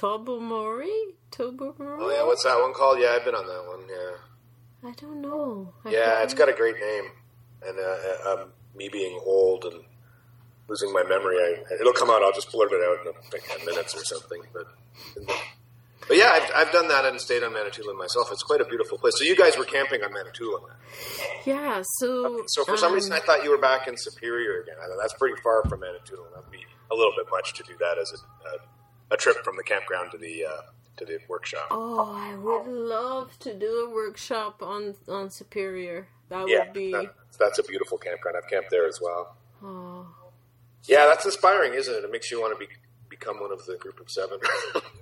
Tobermory. 0.00 1.14
Tobermory. 1.30 1.98
Oh 2.00 2.10
yeah, 2.10 2.24
what's 2.26 2.42
that 2.44 2.58
one 2.58 2.72
called? 2.72 2.98
Yeah, 3.00 3.18
I've 3.18 3.24
been 3.24 3.34
on 3.34 3.46
that 3.46 3.66
one. 3.68 3.80
Yeah, 3.86 4.88
I 4.88 4.92
don't 4.94 5.20
know. 5.20 5.74
I 5.84 5.90
yeah, 5.90 6.22
it's 6.22 6.32
got 6.32 6.48
a 6.48 6.54
great 6.54 6.76
name. 6.80 7.04
And 7.66 7.78
uh, 7.78 7.82
uh, 7.82 8.42
um, 8.42 8.52
me 8.74 8.88
being 8.88 9.20
old 9.26 9.66
and 9.66 9.84
losing 10.68 10.90
my 10.94 11.02
memory, 11.02 11.36
I, 11.36 11.74
it'll 11.78 11.92
come 11.92 12.08
out. 12.08 12.22
I'll 12.22 12.32
just 12.32 12.50
blurt 12.50 12.72
it 12.72 12.80
out 12.82 13.06
in 13.06 13.12
like 13.30 13.44
ten 13.46 13.66
minutes 13.66 13.94
or 13.94 14.02
something. 14.04 14.40
But 14.54 14.64
but 16.08 16.16
yeah, 16.16 16.30
I've, 16.32 16.50
I've 16.56 16.72
done 16.72 16.88
that 16.88 17.04
and 17.04 17.20
stayed 17.20 17.42
on 17.42 17.52
Manitoulin 17.52 17.98
myself. 17.98 18.32
It's 18.32 18.42
quite 18.42 18.62
a 18.62 18.64
beautiful 18.64 18.96
place. 18.96 19.12
So 19.18 19.24
you 19.24 19.36
guys 19.36 19.58
were 19.58 19.66
camping 19.66 20.02
on 20.02 20.14
Manitoulin. 20.14 20.62
Yeah. 21.44 21.82
So. 21.98 22.44
So 22.46 22.64
for 22.64 22.78
some 22.78 22.88
um, 22.88 22.94
reason, 22.94 23.12
I 23.12 23.20
thought 23.20 23.44
you 23.44 23.50
were 23.50 23.60
back 23.60 23.86
in 23.86 23.96
Superior 23.98 24.62
again. 24.62 24.76
I 24.82 24.86
thought 24.86 24.98
that's 24.98 25.14
pretty 25.18 25.38
far 25.42 25.62
from 25.68 25.80
Manitoulin. 25.80 26.30
That'd 26.34 26.50
be 26.50 26.64
a 26.90 26.94
little 26.94 27.12
bit 27.14 27.26
much 27.30 27.52
to 27.52 27.62
do 27.64 27.76
that 27.78 27.98
as 28.00 28.10
a, 28.12 28.48
a, 28.48 28.79
a 29.10 29.16
trip 29.16 29.44
from 29.44 29.56
the 29.56 29.62
campground 29.62 30.10
to 30.12 30.18
the 30.18 30.44
uh, 30.46 30.62
to 30.96 31.04
the 31.04 31.18
workshop. 31.28 31.68
Oh, 31.70 32.12
I 32.14 32.36
would 32.36 32.66
love 32.66 33.38
to 33.40 33.54
do 33.54 33.86
a 33.88 33.90
workshop 33.94 34.62
on 34.62 34.94
on 35.08 35.30
Superior. 35.30 36.08
That 36.28 36.48
yeah, 36.48 36.64
would 36.64 36.72
be. 36.72 36.92
that- 36.92 37.14
that's 37.38 37.58
a 37.58 37.62
beautiful 37.62 37.96
campground. 37.96 38.36
I've 38.36 38.50
camped 38.50 38.68
there 38.70 38.86
as 38.86 39.00
well. 39.00 39.34
Oh. 39.62 40.06
Yeah, 40.84 41.06
that's 41.06 41.24
inspiring, 41.24 41.72
isn't 41.72 41.94
it? 41.94 42.04
It 42.04 42.12
makes 42.12 42.30
you 42.30 42.38
want 42.38 42.52
to 42.52 42.58
be, 42.66 42.70
become 43.08 43.40
one 43.40 43.50
of 43.50 43.64
the 43.64 43.76
group 43.76 43.98
of 43.98 44.10
seven. 44.10 44.38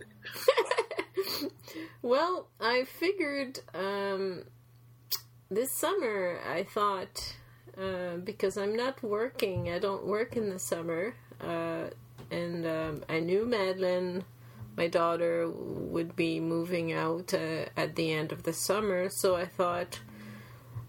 Well, 2.02 2.48
I 2.60 2.84
figured 2.84 3.60
um, 3.74 4.44
this 5.50 5.70
summer. 5.72 6.38
I 6.48 6.62
thought 6.62 7.36
uh, 7.76 8.16
because 8.18 8.56
I'm 8.56 8.76
not 8.76 9.02
working, 9.02 9.68
I 9.70 9.78
don't 9.78 10.06
work 10.06 10.36
in 10.36 10.48
the 10.50 10.58
summer, 10.58 11.14
uh, 11.40 11.90
and 12.30 12.66
um, 12.66 13.04
I 13.08 13.20
knew 13.20 13.44
Madeline, 13.44 14.24
my 14.76 14.88
daughter, 14.88 15.48
would 15.48 16.16
be 16.16 16.40
moving 16.40 16.92
out 16.92 17.34
uh, 17.34 17.66
at 17.76 17.96
the 17.96 18.12
end 18.12 18.32
of 18.32 18.42
the 18.42 18.52
summer. 18.52 19.08
So 19.08 19.36
I 19.36 19.46
thought, 19.46 20.00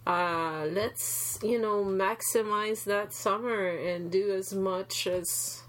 uh, 0.05 0.65
let's 0.71 1.39
you 1.43 1.59
know 1.59 1.83
maximize 1.83 2.83
that 2.85 3.13
summer 3.13 3.67
and 3.67 4.11
do 4.11 4.33
as 4.33 4.53
much 4.53 5.05
as 5.07 5.63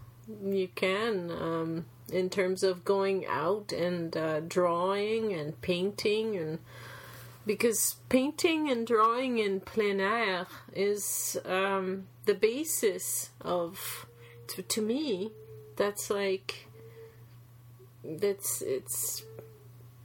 you 0.44 0.68
can 0.74 1.30
um, 1.30 1.86
in 2.12 2.30
terms 2.30 2.62
of 2.62 2.84
going 2.84 3.26
out 3.26 3.72
and 3.72 4.16
uh, 4.16 4.40
drawing 4.40 5.32
and 5.32 5.60
painting 5.60 6.36
and 6.36 6.58
because 7.46 7.96
painting 8.08 8.70
and 8.70 8.86
drawing 8.86 9.38
in 9.38 9.60
plein 9.60 10.00
air 10.00 10.46
is 10.72 11.38
um, 11.46 12.06
the 12.26 12.34
basis 12.34 13.30
of 13.40 14.06
to, 14.46 14.62
to 14.62 14.82
me 14.82 15.32
that's 15.80 16.10
like 16.10 16.66
that's 18.04 18.62
it's 18.62 19.24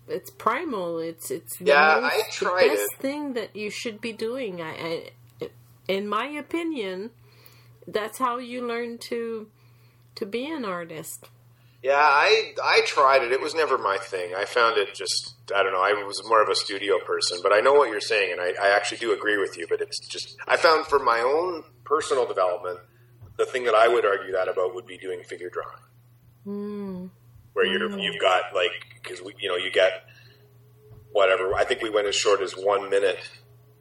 it's 0.07 0.29
primal 0.31 0.99
it's 0.99 1.31
it's 1.31 1.57
the 1.57 1.65
Yeah, 1.65 1.99
most- 2.01 2.13
I 2.13 2.17
the 2.63 2.67
best 2.69 2.93
it. 2.93 2.99
thing 3.05 3.33
that 3.33 3.55
you 3.55 3.69
should 3.69 3.99
be 4.01 4.13
doing 4.13 4.61
I, 4.61 4.71
I 5.41 5.49
in 5.87 6.07
my 6.07 6.27
opinion 6.27 7.11
that's 7.97 8.17
how 8.25 8.37
you 8.37 8.65
learn 8.65 8.97
to 9.09 9.47
to 10.15 10.25
be 10.25 10.43
an 10.57 10.63
artist 10.65 11.29
yeah, 11.83 11.99
I 12.27 12.55
I 12.75 12.81
tried 12.87 13.21
it. 13.25 13.31
It 13.31 13.41
was 13.41 13.53
never 13.53 13.77
my 13.77 13.97
thing. 13.99 14.33
I 14.33 14.45
found 14.45 14.75
it 14.83 14.95
just 14.95 15.35
I 15.55 15.61
don't 15.61 15.71
know. 15.71 15.83
I 15.83 15.93
was 16.11 16.17
more 16.27 16.41
of 16.41 16.49
a 16.49 16.55
studio 16.55 16.95
person, 17.05 17.37
but 17.43 17.53
I 17.53 17.59
know 17.59 17.73
what 17.79 17.91
you're 17.91 18.01
saying, 18.13 18.31
and 18.31 18.41
I, 18.41 18.49
I 18.59 18.69
actually 18.75 18.97
do 19.05 19.13
agree 19.13 19.37
with 19.37 19.55
you. 19.55 19.67
But 19.69 19.81
it's 19.81 19.99
just 20.07 20.35
I 20.47 20.55
found 20.57 20.87
for 20.87 20.97
my 20.97 21.19
own 21.19 21.63
personal 21.83 22.25
development, 22.25 22.79
the 23.37 23.45
thing 23.45 23.65
that 23.65 23.75
I 23.75 23.87
would 23.87 24.05
argue 24.05 24.31
that 24.33 24.47
about 24.47 24.73
would 24.75 24.85
be 24.85 24.97
doing 24.97 25.23
figure 25.23 25.49
drawing. 25.49 27.11
where 27.53 27.65
you're 27.65 27.89
you've 27.97 28.19
got 28.21 28.53
like 28.53 28.71
because 29.01 29.21
we 29.21 29.33
you 29.39 29.49
know 29.49 29.55
you 29.55 29.71
get 29.71 30.05
whatever 31.11 31.53
I 31.55 31.63
think 31.63 31.81
we 31.81 31.89
went 31.89 32.07
as 32.07 32.15
short 32.15 32.41
as 32.41 32.53
one 32.53 32.89
minute. 32.89 33.17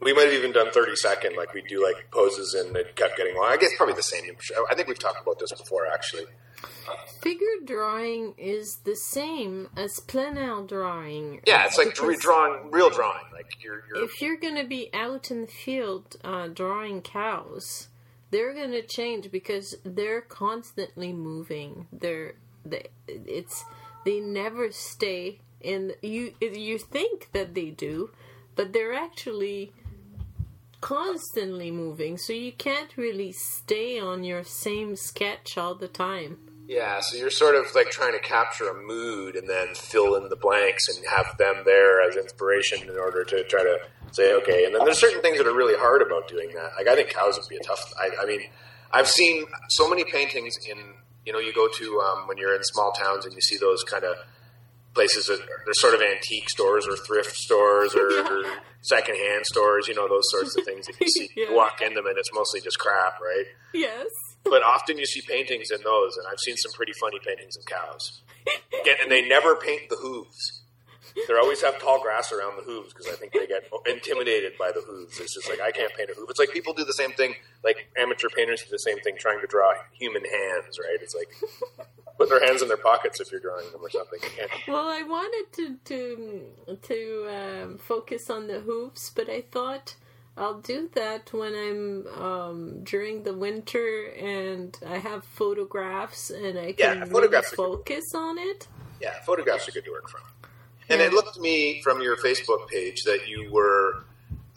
We 0.00 0.12
might 0.12 0.24
have 0.24 0.34
even 0.34 0.52
done 0.52 0.70
thirty 0.70 0.96
second, 0.96 1.36
like 1.36 1.54
we 1.54 1.62
do 1.62 1.82
like 1.82 2.10
poses 2.10 2.54
and 2.54 2.76
it 2.76 2.94
kept 2.96 3.16
getting 3.16 3.36
long. 3.36 3.46
I 3.50 3.56
guess 3.56 3.70
probably 3.76 3.94
the 3.94 4.02
same. 4.02 4.24
I 4.70 4.74
think 4.74 4.88
we've 4.88 4.98
talked 4.98 5.22
about 5.22 5.38
this 5.38 5.52
before, 5.52 5.86
actually. 5.86 6.24
figure 7.22 7.46
drawing 7.64 8.34
is 8.36 8.80
the 8.84 8.96
same 8.96 9.68
as 9.76 10.00
plein 10.00 10.36
air 10.36 10.60
drawing 10.62 11.40
Yeah, 11.46 11.64
it's 11.66 11.78
like 11.78 11.94
drawing, 11.94 12.70
real 12.70 12.90
drawing. 12.90 13.24
Like 13.32 13.46
you're, 13.62 13.82
you're 13.88 14.04
if 14.04 14.20
you're 14.20 14.36
going 14.36 14.56
to 14.56 14.66
be 14.66 14.90
out 14.92 15.30
in 15.30 15.42
the 15.42 15.46
field 15.46 16.16
uh, 16.22 16.48
drawing 16.48 17.00
cows, 17.00 17.88
they're 18.34 18.52
going 18.52 18.72
to 18.72 18.82
change 18.82 19.30
because 19.30 19.76
they're 19.84 20.20
constantly 20.20 21.12
moving. 21.12 21.86
They're 21.92 22.34
they, 22.66 22.88
it's 23.06 23.64
they 24.04 24.18
never 24.18 24.72
stay 24.72 25.38
in. 25.60 25.92
You 26.02 26.34
you 26.40 26.78
think 26.78 27.28
that 27.32 27.54
they 27.54 27.70
do, 27.70 28.10
but 28.56 28.72
they're 28.72 28.92
actually 28.92 29.72
constantly 30.80 31.70
moving. 31.70 32.18
So 32.18 32.32
you 32.32 32.50
can't 32.50 32.96
really 32.96 33.30
stay 33.30 34.00
on 34.00 34.24
your 34.24 34.42
same 34.42 34.96
sketch 34.96 35.56
all 35.56 35.76
the 35.76 35.86
time. 35.86 36.38
Yeah, 36.66 37.00
so 37.00 37.16
you're 37.16 37.30
sort 37.30 37.54
of 37.54 37.72
like 37.74 37.90
trying 37.90 38.14
to 38.14 38.18
capture 38.18 38.68
a 38.68 38.74
mood 38.74 39.36
and 39.36 39.48
then 39.48 39.76
fill 39.76 40.16
in 40.16 40.28
the 40.28 40.36
blanks 40.36 40.88
and 40.88 41.06
have 41.06 41.36
them 41.38 41.62
there 41.64 42.00
as 42.00 42.16
inspiration 42.16 42.88
in 42.88 42.96
order 42.96 43.22
to 43.22 43.44
try 43.44 43.62
to 43.62 43.78
say, 44.14 44.32
okay. 44.34 44.64
And 44.64 44.74
then 44.74 44.84
there's 44.84 44.98
certain 45.00 45.20
things 45.22 45.38
that 45.38 45.46
are 45.46 45.54
really 45.54 45.76
hard 45.76 46.02
about 46.02 46.28
doing 46.28 46.50
that. 46.54 46.72
Like 46.76 46.88
I 46.88 46.94
think 46.94 47.10
cows 47.10 47.38
would 47.38 47.48
be 47.48 47.56
a 47.56 47.60
tough. 47.60 47.92
I, 47.98 48.10
I 48.22 48.26
mean, 48.26 48.40
I've 48.92 49.08
seen 49.08 49.44
so 49.70 49.88
many 49.88 50.04
paintings 50.04 50.54
in 50.70 50.78
you 51.26 51.32
know 51.32 51.38
you 51.38 51.52
go 51.54 51.68
to 51.68 52.00
um, 52.00 52.28
when 52.28 52.36
you're 52.36 52.54
in 52.54 52.62
small 52.64 52.92
towns 52.92 53.24
and 53.24 53.34
you 53.34 53.40
see 53.40 53.56
those 53.56 53.82
kind 53.84 54.04
of 54.04 54.16
places 54.94 55.26
that 55.26 55.40
they're 55.64 55.74
sort 55.74 55.94
of 55.94 56.00
antique 56.02 56.48
stores 56.48 56.86
or 56.86 56.96
thrift 56.96 57.34
stores 57.36 57.94
or, 57.96 58.10
Yeah. 58.12 58.28
or 58.30 58.44
secondhand 58.82 59.44
stores. 59.46 59.88
You 59.88 59.94
know 59.94 60.06
those 60.08 60.30
sorts 60.30 60.56
of 60.56 60.64
things 60.64 60.86
that 60.86 61.00
you 61.00 61.08
see. 61.08 61.28
Yeah. 61.36 61.48
You 61.50 61.56
walk 61.56 61.80
in 61.82 61.94
them 61.94 62.06
and 62.06 62.16
it's 62.16 62.30
mostly 62.32 62.60
just 62.60 62.78
crap, 62.78 63.20
right? 63.20 63.46
Yes. 63.72 64.06
but 64.44 64.62
often 64.62 64.98
you 64.98 65.06
see 65.06 65.20
paintings 65.28 65.70
in 65.72 65.82
those, 65.82 66.16
and 66.16 66.26
I've 66.30 66.38
seen 66.38 66.56
some 66.56 66.70
pretty 66.72 66.92
funny 67.00 67.18
paintings 67.26 67.56
of 67.56 67.64
cows. 67.64 68.22
Again, 68.80 68.96
and 69.02 69.10
they 69.10 69.26
never 69.26 69.56
paint 69.56 69.88
the 69.88 69.96
hooves. 69.96 70.62
They 71.28 71.34
always 71.34 71.62
have 71.62 71.78
tall 71.80 72.00
grass 72.02 72.32
around 72.32 72.56
the 72.56 72.62
hooves 72.64 72.92
because 72.92 73.06
I 73.08 73.12
think 73.16 73.32
they 73.32 73.46
get 73.46 73.64
intimidated 73.86 74.52
by 74.58 74.72
the 74.72 74.80
hooves. 74.80 75.20
It's 75.20 75.34
just 75.34 75.48
like 75.48 75.60
I 75.60 75.70
can't 75.70 75.92
paint 75.94 76.10
a 76.10 76.14
hoof. 76.14 76.28
It's 76.30 76.38
like 76.38 76.50
people 76.52 76.72
do 76.74 76.84
the 76.84 76.92
same 76.92 77.12
thing, 77.12 77.34
like 77.62 77.88
amateur 77.96 78.28
painters 78.28 78.62
do 78.62 78.70
the 78.70 78.78
same 78.78 78.98
thing, 79.00 79.16
trying 79.18 79.40
to 79.40 79.46
draw 79.46 79.72
human 79.92 80.24
hands. 80.24 80.78
Right? 80.78 80.98
It's 81.00 81.14
like 81.14 81.28
put 82.18 82.28
their 82.28 82.44
hands 82.44 82.62
in 82.62 82.68
their 82.68 82.76
pockets 82.76 83.20
if 83.20 83.30
you're 83.30 83.40
drawing 83.40 83.70
them 83.72 83.80
or 83.82 83.90
something. 83.90 84.18
Well, 84.68 84.88
I 84.88 85.02
wanted 85.02 85.52
to 85.56 85.76
to 85.84 86.76
to 86.82 87.28
um, 87.62 87.78
focus 87.78 88.28
on 88.28 88.46
the 88.48 88.60
hooves, 88.60 89.10
but 89.14 89.28
I 89.28 89.42
thought 89.42 89.94
I'll 90.36 90.60
do 90.60 90.90
that 90.94 91.32
when 91.32 91.54
I'm 91.54 92.22
um, 92.22 92.80
during 92.82 93.22
the 93.22 93.34
winter 93.34 94.06
and 94.18 94.76
I 94.84 94.98
have 94.98 95.24
photographs 95.24 96.30
and 96.30 96.58
I 96.58 96.74
Yeah, 96.76 96.94
can 96.94 97.10
really 97.10 97.26
are 97.26 97.28
good. 97.30 97.44
focus 97.44 98.04
on 98.16 98.38
it. 98.38 98.66
Yeah, 99.00 99.12
photographs 99.24 99.68
are 99.68 99.72
good 99.72 99.84
to 99.84 99.92
work 99.92 100.08
from. 100.08 100.22
And 100.88 101.00
it 101.00 101.12
looked 101.12 101.34
to 101.34 101.40
me 101.40 101.80
from 101.82 102.00
your 102.02 102.16
Facebook 102.16 102.68
page 102.68 103.02
that 103.04 103.26
you 103.28 103.50
were 103.50 104.04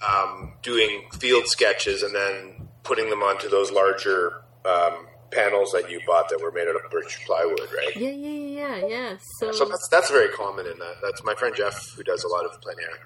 um, 0.07 0.53
doing 0.61 1.03
field 1.19 1.47
sketches 1.47 2.03
and 2.03 2.13
then 2.13 2.67
putting 2.83 3.09
them 3.09 3.23
onto 3.23 3.49
those 3.49 3.71
larger 3.71 4.43
um, 4.65 5.07
panels 5.31 5.71
that 5.71 5.89
you 5.89 5.99
bought 6.05 6.29
that 6.29 6.41
were 6.41 6.51
made 6.51 6.67
out 6.67 6.75
of 6.75 6.89
birch 6.91 7.25
plywood, 7.25 7.59
right? 7.73 7.95
Yeah, 7.95 8.09
yeah, 8.09 8.77
yeah, 8.79 8.87
yeah. 8.87 9.17
So, 9.39 9.51
So 9.51 9.65
that's 9.65 9.87
that's 9.89 10.09
very 10.09 10.29
common 10.29 10.65
in 10.65 10.77
that. 10.79 10.95
That's 11.01 11.23
my 11.23 11.35
friend 11.35 11.55
Jeff 11.55 11.93
who 11.95 12.03
does 12.03 12.23
a 12.23 12.27
lot 12.27 12.45
of 12.45 12.59
plein 12.61 12.77
air. 12.81 12.99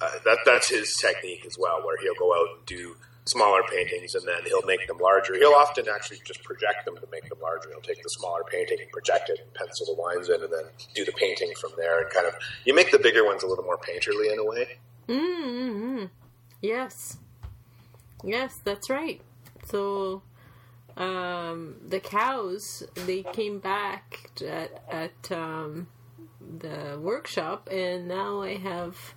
Uh, 0.00 0.10
that 0.24 0.38
that's 0.44 0.68
his 0.68 0.94
technique 0.96 1.44
as 1.46 1.56
well, 1.58 1.84
where 1.84 1.96
he'll 2.02 2.14
go 2.14 2.34
out 2.34 2.58
and 2.58 2.66
do 2.66 2.96
smaller 3.26 3.62
paintings 3.70 4.14
and 4.14 4.26
then 4.26 4.38
he'll 4.46 4.62
make 4.62 4.86
them 4.86 4.98
larger. 4.98 5.34
He'll 5.36 5.52
often 5.52 5.86
actually 5.92 6.18
just 6.24 6.42
project 6.44 6.84
them 6.84 6.96
to 6.96 7.06
make 7.10 7.28
them 7.28 7.38
larger. 7.42 7.68
He'll 7.70 7.80
take 7.80 8.02
the 8.02 8.08
smaller 8.10 8.42
painting 8.50 8.78
and 8.80 8.90
project 8.90 9.30
it 9.30 9.40
and 9.40 9.52
pencil 9.54 9.94
the 9.94 10.00
lines 10.00 10.28
in 10.28 10.42
and 10.42 10.52
then 10.52 10.64
do 10.94 11.04
the 11.04 11.12
painting 11.12 11.52
from 11.60 11.72
there 11.76 12.02
and 12.02 12.10
kind 12.10 12.26
of 12.26 12.34
you 12.64 12.74
make 12.74 12.90
the 12.90 12.98
bigger 12.98 13.24
ones 13.24 13.42
a 13.42 13.46
little 13.46 13.64
more 13.64 13.78
painterly 13.78 14.32
in 14.32 14.38
a 14.38 14.44
way. 14.44 14.78
mm-hmm. 15.08 16.04
yes, 16.62 17.18
yes, 18.24 18.54
that's 18.64 18.88
right. 18.90 19.20
So, 19.64 20.22
um, 20.96 21.76
the 21.86 22.00
cows 22.00 22.84
they 22.94 23.22
came 23.22 23.58
back 23.58 24.30
at 24.46 24.82
at 24.88 25.32
um, 25.32 25.88
the 26.40 26.98
workshop, 27.00 27.68
and 27.70 28.08
now 28.08 28.42
I 28.42 28.56
have 28.56 29.14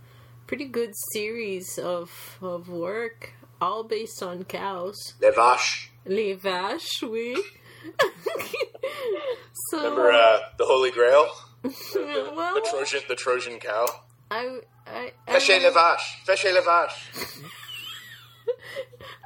pretty 0.47 0.65
good 0.65 0.93
series 1.13 1.77
of 1.77 2.37
of 2.41 2.69
work, 2.69 3.33
all 3.61 3.83
based 3.83 4.21
on 4.23 4.43
cows. 4.45 5.13
Les 5.21 5.31
vaches. 5.31 5.89
Les 6.05 6.35
vaches, 6.35 7.03
oui. 7.03 7.35
so, 9.69 9.77
Remember 9.77 10.11
uh, 10.11 10.39
the 10.57 10.65
Holy 10.65 10.91
Grail? 10.91 11.27
The, 11.63 12.31
well, 12.35 12.55
the 12.55 12.61
Trojan 12.61 13.01
the 13.07 13.15
Trojan 13.15 13.59
cow? 13.59 13.85
I, 14.31 14.59
I, 14.87 15.11
I, 15.27 15.31
Fâchez 15.33 15.61
les 15.61 15.71
vaches. 15.71 16.25
Fâchez 16.25 16.53
les 16.53 16.61
vaches. 16.61 17.43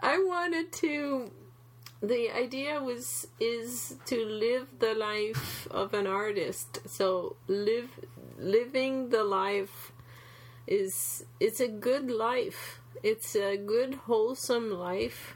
I 0.01 0.17
wanted 0.19 0.71
to. 0.73 1.31
The 2.01 2.31
idea 2.31 2.81
was 2.81 3.27
is 3.39 3.95
to 4.07 4.25
live 4.25 4.67
the 4.79 4.93
life 4.93 5.67
of 5.71 5.93
an 5.93 6.07
artist. 6.07 6.79
So 6.87 7.37
live 7.47 7.89
living 8.37 9.09
the 9.09 9.23
life 9.23 9.93
is 10.67 11.25
it's 11.39 11.59
a 11.59 11.67
good 11.67 12.11
life. 12.11 12.81
It's 13.03 13.36
a 13.36 13.57
good 13.57 13.95
wholesome 13.95 14.72
life. 14.72 15.36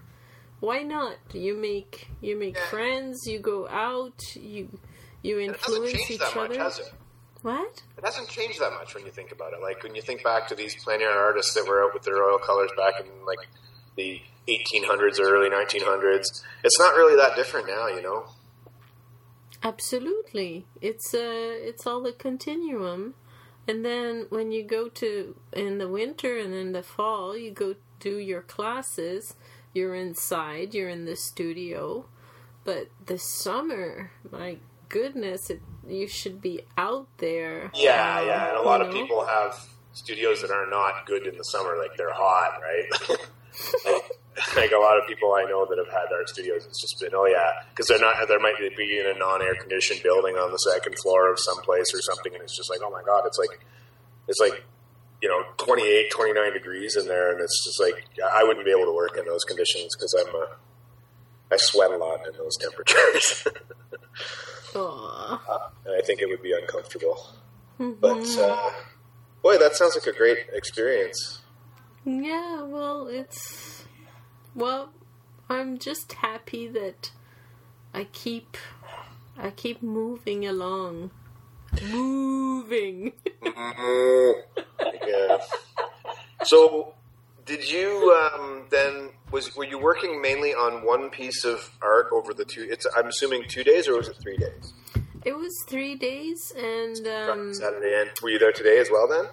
Why 0.62 0.82
not? 0.84 1.18
You 1.34 1.56
make 1.56 2.08
you 2.22 2.36
make 2.38 2.56
Yeah. 2.56 2.70
friends. 2.70 3.28
You 3.28 3.40
go 3.40 3.68
out. 3.68 4.36
You 4.36 4.80
you 5.22 5.40
influence 5.40 6.10
each 6.10 6.20
that 6.20 6.36
much, 6.36 6.58
other. 6.58 6.84
it? 6.84 6.94
What? 7.42 7.84
It 7.98 8.04
hasn't 8.04 8.30
changed 8.30 8.60
that 8.60 8.74
much 8.74 8.96
when 8.96 9.06
you 9.06 9.12
think 9.12 9.32
about 9.32 9.54
it. 9.54 9.62
Like 9.62 9.84
when 9.84 9.94
you 9.94 10.02
think 10.02 10.24
back 10.24 10.48
to 10.48 10.56
these 10.56 10.82
plein 10.84 11.02
air 11.02 11.12
artists 11.20 11.54
that 11.54 11.68
were 11.68 11.84
out 11.84 11.94
with 11.94 12.04
their 12.04 12.24
oil 12.24 12.40
colors 12.40 12.72
back 12.78 13.00
in 13.00 13.06
like 13.26 13.48
the 13.96 14.22
1800s 14.48 15.20
or 15.20 15.36
early 15.36 15.50
1900s, 15.50 16.44
it's 16.64 16.80
not 16.80 16.96
really 16.96 17.16
that 17.18 17.36
different 17.36 17.68
now, 17.68 17.88
you 17.88 18.02
know. 18.02 18.26
Absolutely. 19.64 20.66
It's 20.82 21.14
uh 21.14 21.18
it's 21.22 21.86
all 21.86 22.06
a 22.06 22.14
continuum. 22.14 23.16
And 23.68 23.84
then 23.84 24.28
when 24.30 24.52
you 24.52 24.64
go 24.64 24.88
to 24.90 25.36
in 25.52 25.78
the 25.78 25.90
winter 25.90 26.38
and 26.38 26.54
in 26.54 26.72
the 26.72 26.84
fall, 26.84 27.38
you 27.38 27.52
go 27.52 27.76
do 28.00 28.18
your 28.18 28.42
classes, 28.42 29.36
you're 29.74 29.96
inside, 29.96 30.74
you're 30.74 30.90
in 30.90 31.06
the 31.06 31.16
studio. 31.16 32.06
But 32.64 32.90
the 33.06 33.18
summer, 33.18 34.12
my 34.32 34.58
goodness, 34.90 35.50
it 35.50 35.62
you 35.88 36.08
should 36.08 36.42
be 36.42 36.62
out 36.78 37.08
there. 37.18 37.72
Yeah, 37.74 38.20
um, 38.20 38.28
yeah, 38.28 38.50
and 38.50 38.58
a 38.58 38.62
lot 38.62 38.82
you 38.82 38.88
of 38.88 38.94
people 38.94 39.26
have 39.26 39.58
studios 39.94 40.42
that 40.42 40.52
are 40.52 40.70
not 40.70 41.06
good 41.06 41.26
in 41.28 41.38
the 41.38 41.44
summer, 41.44 41.78
like 41.78 41.98
they're 41.98 42.14
hot, 42.14 42.62
right? 42.62 44.02
like, 44.56 44.72
a 44.72 44.78
lot 44.78 44.98
of 44.98 45.08
people 45.08 45.34
I 45.34 45.44
know 45.44 45.66
that 45.66 45.78
have 45.78 45.88
had 45.88 46.14
art 46.14 46.30
studios, 46.30 46.66
it's 46.66 46.82
just 46.82 47.00
been, 47.00 47.12
oh 47.14 47.26
yeah, 47.26 47.64
because 47.70 47.88
they're 47.88 48.00
not, 48.00 48.28
there 48.28 48.40
might 48.40 48.56
be 48.58 49.00
in 49.00 49.06
a 49.08 49.18
non-air 49.18 49.56
conditioned 49.56 50.02
building 50.04 50.36
on 50.36 50.52
the 50.52 50.58
second 50.58 50.96
floor 51.00 51.32
of 51.32 51.40
some 51.40 51.62
place 51.64 51.94
or 51.94 52.02
something, 52.02 52.34
and 52.34 52.44
it's 52.44 52.56
just 52.56 52.70
like, 52.70 52.80
oh 52.84 52.92
my 52.92 53.02
god, 53.04 53.24
it's 53.26 53.38
like, 53.38 53.60
it's 54.28 54.40
like, 54.40 54.64
you 55.22 55.30
know, 55.30 55.42
28, 55.58 56.12
29 56.12 56.54
degrees 56.54 56.96
in 56.96 57.08
there, 57.08 57.32
and 57.32 57.42
it's 57.42 57.66
just 57.66 57.80
like, 57.82 58.06
I 58.34 58.44
wouldn't 58.44 58.66
be 58.66 58.72
able 58.72 58.86
to 58.86 58.96
work 58.96 59.18
in 59.18 59.26
those 59.26 59.44
conditions 59.44 59.96
because 59.96 60.14
I'm 60.14 60.36
a, 60.36 60.48
I 61.52 61.58
sweat 61.58 61.92
a 61.92 61.98
lot 61.98 62.28
in 62.28 62.34
those 62.38 62.58
temperatures. 62.58 63.48
Aw. 64.76 65.72
and 65.86 65.96
I 65.96 66.06
think 66.06 66.22
it 66.22 66.28
would 66.28 66.44
be 66.44 66.54
uncomfortable. 66.54 67.26
But 67.80 68.28
uh, 68.38 68.72
boy, 69.42 69.58
that 69.58 69.76
sounds 69.76 69.96
like 69.96 70.14
a 70.14 70.18
great 70.18 70.48
experience. 70.54 71.42
Yeah, 72.06 72.64
well, 72.64 73.08
it's 73.08 73.77
well, 74.58 74.90
I'm 75.48 75.78
just 75.78 76.12
happy 76.14 76.68
that 76.68 77.12
I 77.94 78.06
keep 78.06 78.58
I 79.38 79.52
keep 79.52 79.82
moving 79.82 80.46
along. 80.46 81.12
Moving. 81.92 83.14
yeah. 83.46 85.38
So, 86.44 86.94
did 87.46 87.70
you 87.70 88.14
um, 88.34 88.66
then 88.70 89.12
was 89.32 89.56
were 89.56 89.64
you 89.64 89.78
working 89.78 90.22
mainly 90.22 90.54
on 90.54 90.86
one 90.86 91.10
piece 91.10 91.46
of 91.46 91.72
art 91.82 92.08
over 92.12 92.34
the 92.34 92.46
two? 92.46 92.68
It's 92.70 92.86
I'm 92.98 93.08
assuming 93.08 93.44
two 93.48 93.64
days 93.64 93.88
or 93.88 93.96
was 93.98 94.08
it 94.08 94.18
three 94.22 94.38
days? 94.38 94.74
It 95.26 95.36
was 95.36 95.54
3 95.68 95.96
days 95.96 96.54
and 96.56 97.06
um 97.06 97.54
Saturday 97.54 98.00
and 98.00 98.12
were 98.24 98.30
you 98.30 98.40
there 98.40 98.54
today 98.54 98.80
as 98.80 98.90
well? 98.90 99.10
Then 99.10 99.26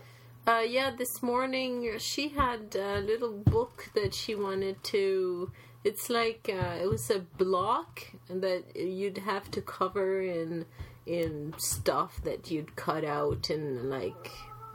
uh 0.47 0.65
yeah, 0.67 0.91
this 0.91 1.23
morning 1.23 1.99
she 1.99 2.29
had 2.29 2.77
a 2.77 3.01
little 3.01 3.33
book 3.33 3.91
that 3.95 4.13
she 4.13 4.35
wanted 4.35 4.83
to 4.85 5.51
it's 5.85 6.09
like 6.09 6.51
uh, 6.53 6.77
it 6.83 6.89
was 6.89 7.11
a 7.11 7.21
block 7.21 8.03
that 8.29 8.75
you'd 8.75 9.19
have 9.19 9.51
to 9.51 9.61
cover 9.61 10.23
in 10.23 10.65
in 11.07 11.55
stuff 11.59 12.21
that 12.25 12.51
you'd 12.51 12.75
cut 12.77 13.05
out 13.05 13.51
and 13.51 13.91
like 13.91 14.31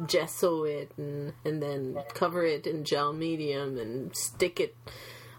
gesso 0.07 0.63
it 0.63 0.91
and 0.97 1.33
and 1.43 1.61
then 1.61 1.97
cover 2.13 2.45
it 2.45 2.65
in 2.65 2.83
gel 2.83 3.11
medium 3.11 3.77
and 3.77 4.15
stick 4.15 4.59
it 4.59 4.75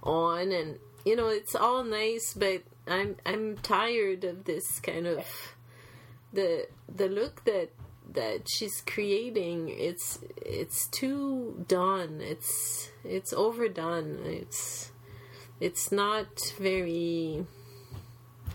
on 0.03 0.53
and 0.53 0.79
you 1.05 1.15
know 1.15 1.29
it's 1.29 1.55
all 1.55 1.85
nice 1.85 2.35
but 2.35 2.63
I'm 2.87 3.17
I'm 3.25 3.57
tired 3.59 4.25
of 4.25 4.45
this 4.45 4.81
kind 4.81 5.07
of 5.07 5.25
the 6.33 6.67
the 6.95 7.09
look 7.09 7.45
that 7.45 7.71
that 8.13 8.49
she's 8.49 8.83
creating 8.87 9.69
it's 9.69 10.19
it's 10.37 10.89
too 10.89 11.65
done. 11.69 12.21
It's 12.21 12.91
it's 13.05 13.33
overdone. 13.33 14.21
It's 14.25 14.93
it's 15.61 15.93
not 15.93 16.27
very 16.59 17.47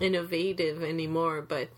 innovative 0.00 0.82
anymore 0.82 1.40
but 1.40 1.68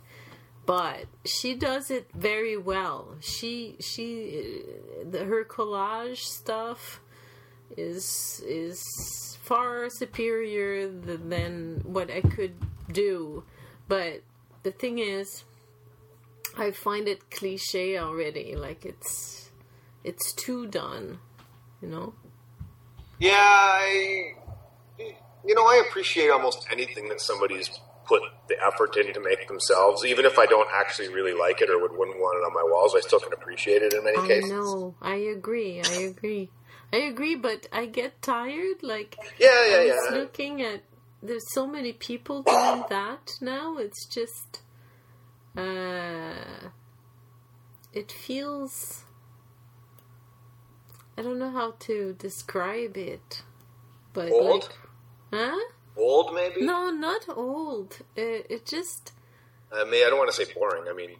but 0.66 1.06
she 1.24 1.54
does 1.54 1.90
it 1.90 2.10
very 2.12 2.56
well. 2.56 3.16
She 3.20 3.76
she 3.80 4.62
the, 5.02 5.24
her 5.24 5.42
collage 5.42 6.24
stuff 6.24 7.00
is 7.74 8.42
is 8.46 9.38
far 9.40 9.88
superior 9.88 10.86
than 10.90 11.80
what 11.84 12.10
I 12.10 12.20
could 12.20 12.54
do. 12.92 13.44
But 13.88 14.20
the 14.62 14.70
thing 14.70 14.98
is 14.98 15.44
I 16.58 16.70
find 16.72 17.08
it 17.08 17.30
cliche 17.30 17.98
already 17.98 18.56
like 18.56 18.84
it's 18.84 19.50
it's 20.04 20.32
too 20.32 20.66
done 20.66 21.18
you 21.80 21.88
know 21.88 22.14
yeah, 23.20 23.34
I 23.34 24.32
you 25.44 25.54
know 25.54 25.64
I 25.64 25.82
appreciate 25.88 26.30
almost 26.30 26.66
anything 26.70 27.08
that 27.08 27.20
somebody's 27.20 27.68
put 28.06 28.22
the 28.48 28.56
effort 28.64 28.96
in 28.96 29.12
to 29.12 29.20
make 29.20 29.46
themselves, 29.48 30.04
even 30.04 30.24
if 30.24 30.38
I 30.38 30.46
don't 30.46 30.68
actually 30.72 31.08
really 31.08 31.34
like 31.34 31.60
it 31.60 31.68
or 31.68 31.80
would 31.80 31.92
wouldn't 31.92 32.18
want 32.18 32.38
it 32.38 32.46
on 32.46 32.54
my 32.54 32.62
walls. 32.72 32.94
I 32.96 33.00
still 33.00 33.20
can 33.20 33.32
appreciate 33.32 33.82
it 33.82 33.92
in 33.92 34.04
many 34.04 34.18
I 34.18 34.26
cases. 34.26 34.50
know. 34.50 34.94
I 35.02 35.16
agree. 35.16 35.82
I 35.82 35.92
agree. 36.02 36.50
I 36.92 36.98
agree, 36.98 37.34
but 37.34 37.66
I 37.72 37.86
get 37.86 38.22
tired. 38.22 38.82
Like 38.82 39.16
Yeah, 39.38 39.66
yeah, 39.66 39.82
yeah. 39.82 40.16
looking 40.16 40.62
at. 40.62 40.82
There's 41.20 41.52
so 41.52 41.66
many 41.66 41.92
people 41.92 42.44
doing 42.44 42.84
that 42.88 43.32
now. 43.40 43.78
It's 43.78 44.06
just. 44.06 44.60
Uh, 45.56 46.68
it 47.92 48.12
feels. 48.12 49.04
I 51.16 51.22
don't 51.22 51.38
know 51.38 51.50
how 51.50 51.72
to 51.80 52.14
describe 52.18 52.96
it, 52.96 53.42
but 54.12 54.30
Old? 54.30 54.70
like, 55.32 55.40
huh? 55.40 55.58
Old, 55.96 56.34
maybe. 56.34 56.64
No, 56.64 56.90
not 56.90 57.28
old. 57.28 57.98
It, 58.14 58.46
it 58.48 58.66
just. 58.66 59.12
I 59.72 59.84
mean, 59.84 60.06
I 60.06 60.10
don't 60.10 60.18
want 60.18 60.30
to 60.32 60.44
say 60.44 60.52
boring. 60.54 60.84
I 60.88 60.92
mean, 60.92 61.16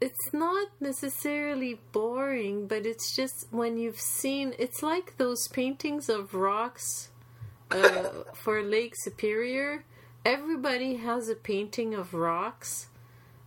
it's 0.00 0.32
not 0.32 0.68
necessarily 0.80 1.80
boring, 1.92 2.66
but 2.66 2.86
it's 2.86 3.14
just 3.14 3.46
when 3.50 3.76
you've 3.76 4.00
seen 4.00 4.54
it's 4.58 4.82
like 4.82 5.16
those 5.18 5.48
paintings 5.48 6.08
of 6.08 6.34
rocks 6.34 7.10
uh, 7.70 8.10
for 8.34 8.62
Lake 8.62 8.94
Superior. 8.96 9.84
Everybody 10.24 10.96
has 10.96 11.28
a 11.28 11.34
painting 11.34 11.94
of 11.94 12.12
rocks 12.12 12.88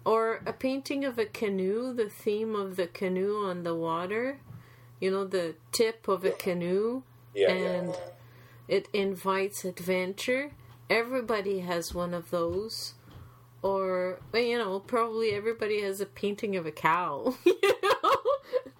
or 0.05 0.41
a 0.45 0.53
painting 0.53 1.05
of 1.05 1.17
a 1.17 1.25
canoe, 1.25 1.93
the 1.93 2.09
theme 2.09 2.55
of 2.55 2.75
the 2.75 2.87
canoe 2.87 3.45
on 3.45 3.63
the 3.63 3.75
water. 3.75 4.39
You 4.99 5.11
know, 5.11 5.25
the 5.25 5.55
tip 5.71 6.07
of 6.07 6.23
a 6.23 6.31
canoe 6.31 7.03
yeah, 7.33 7.51
and 7.51 7.89
yeah. 7.89 8.75
it 8.75 8.87
invites 8.93 9.65
adventure. 9.65 10.51
everybody 10.89 11.59
has 11.59 11.93
one 11.93 12.13
of 12.13 12.29
those, 12.29 12.93
or 13.61 14.19
you 14.33 14.57
know, 14.57 14.79
probably 14.79 15.31
everybody 15.31 15.81
has 15.81 15.99
a 15.99 16.05
painting 16.05 16.55
of 16.55 16.65
a 16.65 16.71
cow. 16.71 17.35
you 17.45 17.59
know? 17.81 18.15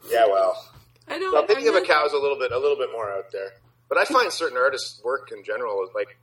Yeah, 0.10 0.28
well, 0.28 0.72
I 1.08 1.20
don't. 1.20 1.34
well 1.34 1.46
thinking 1.46 1.68
I'm 1.68 1.76
of 1.76 1.84
a 1.84 1.86
cow 1.86 2.06
is 2.06 2.14
a 2.14 2.18
little 2.18 2.38
bit 2.38 2.52
a 2.52 2.60
little 2.60 2.78
bit 2.78 2.90
more 2.92 3.12
out 3.12 3.32
there. 3.32 3.52
But 3.90 3.98
I 3.98 4.06
find 4.06 4.32
certain 4.32 4.58
artists' 4.58 5.02
work 5.04 5.32
in 5.32 5.44
general 5.44 5.84
is 5.84 5.90
like. 5.96 6.18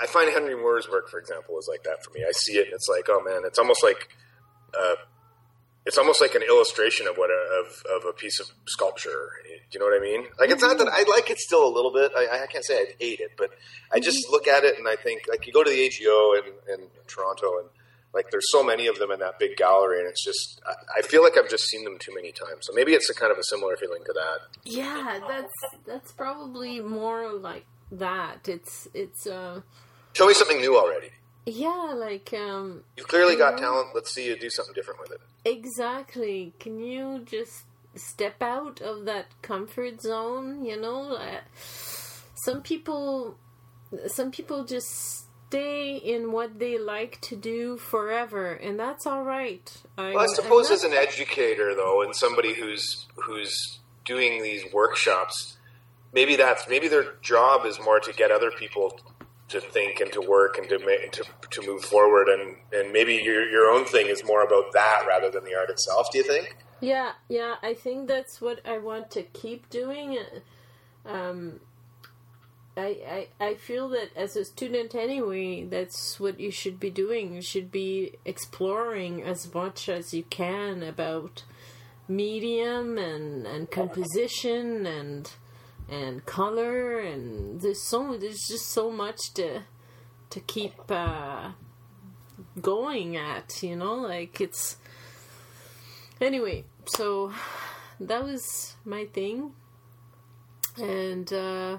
I 0.00 0.06
find 0.06 0.30
Henry 0.30 0.56
Moore's 0.56 0.88
work, 0.88 1.08
for 1.08 1.18
example, 1.18 1.58
is 1.58 1.68
like 1.68 1.84
that 1.84 2.04
for 2.04 2.10
me. 2.10 2.24
I 2.26 2.32
see 2.32 2.58
it, 2.58 2.66
and 2.66 2.74
it's 2.74 2.88
like, 2.88 3.06
oh 3.08 3.22
man, 3.22 3.42
it's 3.44 3.58
almost 3.58 3.82
like, 3.82 4.08
uh, 4.78 4.96
it's 5.86 5.96
almost 5.96 6.20
like 6.20 6.34
an 6.34 6.42
illustration 6.42 7.06
of 7.06 7.16
what 7.16 7.30
a, 7.30 7.62
of 7.62 8.02
of 8.02 8.08
a 8.08 8.12
piece 8.12 8.40
of 8.40 8.48
sculpture. 8.66 9.30
Do 9.44 9.78
you 9.78 9.80
know 9.80 9.86
what 9.86 9.96
I 9.96 10.02
mean? 10.02 10.26
Like, 10.38 10.50
it's 10.50 10.62
not 10.62 10.78
that 10.78 10.88
I 10.88 11.04
like 11.08 11.30
it 11.30 11.38
still 11.38 11.66
a 11.66 11.72
little 11.72 11.92
bit. 11.92 12.12
I, 12.16 12.44
I 12.44 12.46
can't 12.46 12.64
say 12.64 12.78
I 12.78 12.86
hate 12.98 13.20
it, 13.20 13.32
but 13.36 13.50
I 13.92 14.00
just 14.00 14.18
look 14.30 14.48
at 14.48 14.64
it 14.64 14.78
and 14.78 14.88
I 14.88 14.96
think, 14.96 15.22
like, 15.28 15.46
you 15.46 15.52
go 15.52 15.62
to 15.62 15.70
the 15.70 15.86
AGO 15.86 16.32
in, 16.34 16.74
in 16.74 16.88
Toronto, 17.06 17.58
and 17.60 17.68
like, 18.14 18.30
there's 18.30 18.50
so 18.50 18.62
many 18.62 18.86
of 18.86 18.98
them 18.98 19.10
in 19.10 19.20
that 19.20 19.38
big 19.38 19.56
gallery, 19.56 20.00
and 20.00 20.08
it's 20.08 20.24
just, 20.24 20.60
I, 20.66 20.98
I 20.98 21.02
feel 21.02 21.22
like 21.22 21.36
I've 21.36 21.48
just 21.48 21.64
seen 21.68 21.84
them 21.84 21.98
too 21.98 22.12
many 22.14 22.32
times. 22.32 22.60
So 22.62 22.72
maybe 22.74 22.92
it's 22.94 23.08
a 23.10 23.14
kind 23.14 23.30
of 23.30 23.38
a 23.38 23.44
similar 23.44 23.76
feeling 23.76 24.02
to 24.06 24.12
that. 24.14 24.38
Yeah, 24.64 25.20
that's 25.28 25.52
that's 25.86 26.12
probably 26.12 26.80
more 26.80 27.32
like 27.32 27.66
that. 27.92 28.48
It's 28.48 28.88
it's 28.94 29.26
uh 29.26 29.60
Show 30.14 30.26
me 30.26 30.34
something 30.34 30.60
new 30.60 30.76
already. 30.76 31.10
yeah, 31.46 31.92
like 31.96 32.32
um 32.34 32.84
You've 32.96 33.08
clearly 33.08 33.36
got 33.36 33.54
Yeah. 33.54 33.66
talent. 33.66 33.88
Let's 33.94 34.12
see 34.12 34.26
you 34.26 34.36
do 34.38 34.50
something 34.50 34.74
different 34.74 35.00
with 35.00 35.12
it. 35.12 35.20
exactly. 35.44 36.52
Can 36.58 36.80
you 36.80 37.20
just 37.24 37.64
step 37.94 38.42
out 38.42 38.80
of 38.80 39.04
that 39.06 39.26
comfort 39.42 40.00
zone, 40.02 40.64
you 40.64 40.76
know? 40.80 41.14
Uh, 41.14 41.40
Some 42.34 42.62
people 42.62 43.36
some 44.06 44.30
people 44.30 44.64
just 44.64 44.90
stay 45.48 45.96
in 45.96 46.30
what 46.32 46.58
they 46.58 46.76
like 46.78 47.18
to 47.22 47.34
do 47.36 47.78
forever, 47.78 48.52
and 48.52 48.78
that's 48.78 49.06
all 49.06 49.22
right. 49.24 49.66
I, 49.96 50.12
Well, 50.14 50.20
I 50.30 50.34
suppose 50.34 50.70
as 50.70 50.84
an 50.84 50.92
educator, 50.92 51.74
though, 51.74 52.02
and 52.02 52.14
somebody 52.14 52.52
who's 52.54 53.06
who's 53.16 53.78
doing 54.04 54.42
these 54.42 54.62
workshops, 54.72 55.56
maybe 56.12 56.36
that's 56.36 56.68
maybe 56.68 56.88
their 56.88 57.14
job 57.22 57.66
is 57.66 57.78
more 57.80 58.00
to 58.00 58.12
get 58.12 58.30
other 58.30 58.50
people 58.50 59.00
to 59.48 59.60
think 59.60 60.00
and 60.00 60.12
to 60.12 60.20
work 60.20 60.58
and 60.58 60.68
to 60.68 60.78
to, 60.78 61.24
to 61.50 61.66
move 61.66 61.82
forward, 61.82 62.28
and, 62.28 62.56
and 62.72 62.92
maybe 62.92 63.14
your 63.14 63.48
your 63.48 63.70
own 63.70 63.84
thing 63.84 64.08
is 64.08 64.24
more 64.24 64.42
about 64.42 64.72
that 64.72 65.04
rather 65.06 65.30
than 65.30 65.44
the 65.44 65.54
art 65.54 65.70
itself. 65.70 66.10
Do 66.12 66.18
you 66.18 66.24
think? 66.24 66.56
Yeah, 66.80 67.12
yeah, 67.28 67.56
I 67.62 67.74
think 67.74 68.06
that's 68.06 68.40
what 68.40 68.60
I 68.64 68.78
want 68.78 69.10
to 69.12 69.22
keep 69.22 69.68
doing. 69.68 70.18
Um, 71.04 71.60
I, 72.76 73.26
I, 73.40 73.44
I 73.44 73.54
feel 73.54 73.88
that 73.88 74.10
as 74.14 74.36
a 74.36 74.44
student 74.44 74.94
anyway, 74.94 75.64
that's 75.64 76.20
what 76.20 76.38
you 76.38 76.52
should 76.52 76.78
be 76.78 76.90
doing. 76.90 77.34
You 77.34 77.42
should 77.42 77.72
be 77.72 78.12
exploring 78.24 79.24
as 79.24 79.52
much 79.52 79.88
as 79.88 80.14
you 80.14 80.22
can 80.22 80.84
about 80.84 81.42
medium 82.06 82.96
and, 82.96 83.46
and 83.46 83.68
composition 83.70 84.86
and 84.86 85.32
and 85.88 86.24
color 86.26 86.98
and 86.98 87.60
there's 87.60 87.80
so 87.80 88.16
there's 88.16 88.46
just 88.46 88.68
so 88.68 88.90
much 88.90 89.32
to 89.34 89.62
to 90.30 90.40
keep 90.40 90.74
uh, 90.90 91.52
going 92.60 93.16
at, 93.16 93.62
you 93.62 93.76
know, 93.76 93.94
like 93.94 94.40
it's 94.40 94.76
anyway 96.20 96.64
so 96.86 97.32
that 98.00 98.22
was 98.24 98.76
my 98.84 99.04
thing 99.06 99.52
and 100.76 101.32
uh 101.32 101.78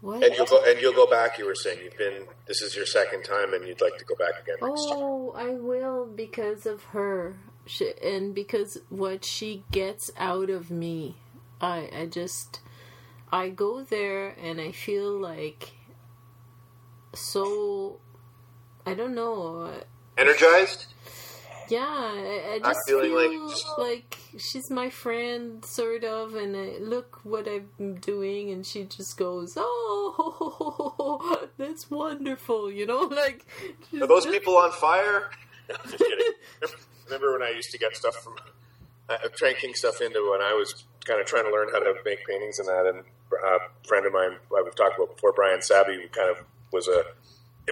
what 0.00 0.22
And 0.22 0.34
you'll 0.36 0.46
go 0.46 0.62
and 0.64 0.80
you'll 0.80 0.92
go 0.92 1.06
back. 1.06 1.38
You 1.38 1.46
were 1.46 1.56
saying 1.56 1.80
you've 1.82 1.98
been. 1.98 2.24
This 2.46 2.62
is 2.62 2.76
your 2.76 2.86
second 2.86 3.24
time, 3.24 3.52
and 3.52 3.66
you'd 3.66 3.80
like 3.80 3.98
to 3.98 4.04
go 4.04 4.14
back 4.14 4.40
again 4.40 4.56
next 4.62 4.84
time. 4.88 4.98
oh 4.98 5.32
i 5.36 5.50
will 5.50 6.06
because 6.06 6.66
of 6.66 6.84
her 6.84 7.34
she, 7.66 7.92
and 8.02 8.34
because 8.34 8.78
what 8.90 9.24
she 9.24 9.64
gets 9.72 10.10
out 10.16 10.50
of 10.50 10.70
me 10.70 11.16
i 11.60 11.88
i 11.94 12.06
just 12.06 12.60
i 13.30 13.48
go 13.48 13.82
there 13.82 14.28
and 14.42 14.60
i 14.60 14.72
feel 14.72 15.10
like 15.18 15.72
so 17.14 17.98
i 18.86 18.94
don't 18.94 19.14
know 19.14 19.70
Energized. 20.18 20.86
Yeah, 21.68 21.86
I, 21.86 22.54
I 22.54 22.58
just 22.58 22.80
feel 22.88 22.98
like 23.14 23.30
like, 23.78 24.18
she's 24.38 24.70
my 24.70 24.90
friend, 24.90 25.64
sort 25.64 26.02
of, 26.02 26.34
and 26.34 26.56
I 26.56 26.78
look 26.80 27.20
what 27.22 27.46
I'm 27.46 27.96
doing, 27.96 28.50
and 28.50 28.66
she 28.66 28.84
just 28.84 29.16
goes, 29.16 29.52
"Oh, 29.56 31.46
that's 31.58 31.90
wonderful," 31.90 32.72
you 32.72 32.86
know, 32.86 33.02
like. 33.22 33.46
Are 34.00 34.06
those 34.08 34.26
people 34.26 34.56
on 34.56 34.72
fire? 34.72 35.30
I'm 35.70 35.76
just 35.90 35.98
kidding. 35.98 36.32
Remember 37.04 37.32
when 37.34 37.42
I 37.42 37.50
used 37.50 37.70
to 37.70 37.78
get 37.78 37.94
stuff 37.94 38.16
from 38.16 38.36
uh, 39.08 39.16
tranking 39.36 39.74
stuff 39.74 40.00
into 40.00 40.30
when 40.30 40.40
I 40.40 40.52
was 40.52 40.84
kind 41.04 41.20
of 41.20 41.26
trying 41.26 41.44
to 41.44 41.50
learn 41.50 41.68
how 41.72 41.80
to 41.80 41.94
make 42.04 42.26
paintings 42.26 42.58
and 42.58 42.68
that. 42.68 42.86
And 42.86 42.98
uh, 43.32 43.56
a 43.56 43.88
friend 43.88 44.06
of 44.06 44.12
mine, 44.12 44.36
like 44.50 44.64
we've 44.64 44.74
talked 44.74 44.96
about 44.96 45.16
before, 45.16 45.32
Brian 45.32 45.62
Sabby, 45.62 45.94
who 45.94 46.08
kind 46.08 46.30
of 46.30 46.44
was 46.72 46.88
a 46.88 47.04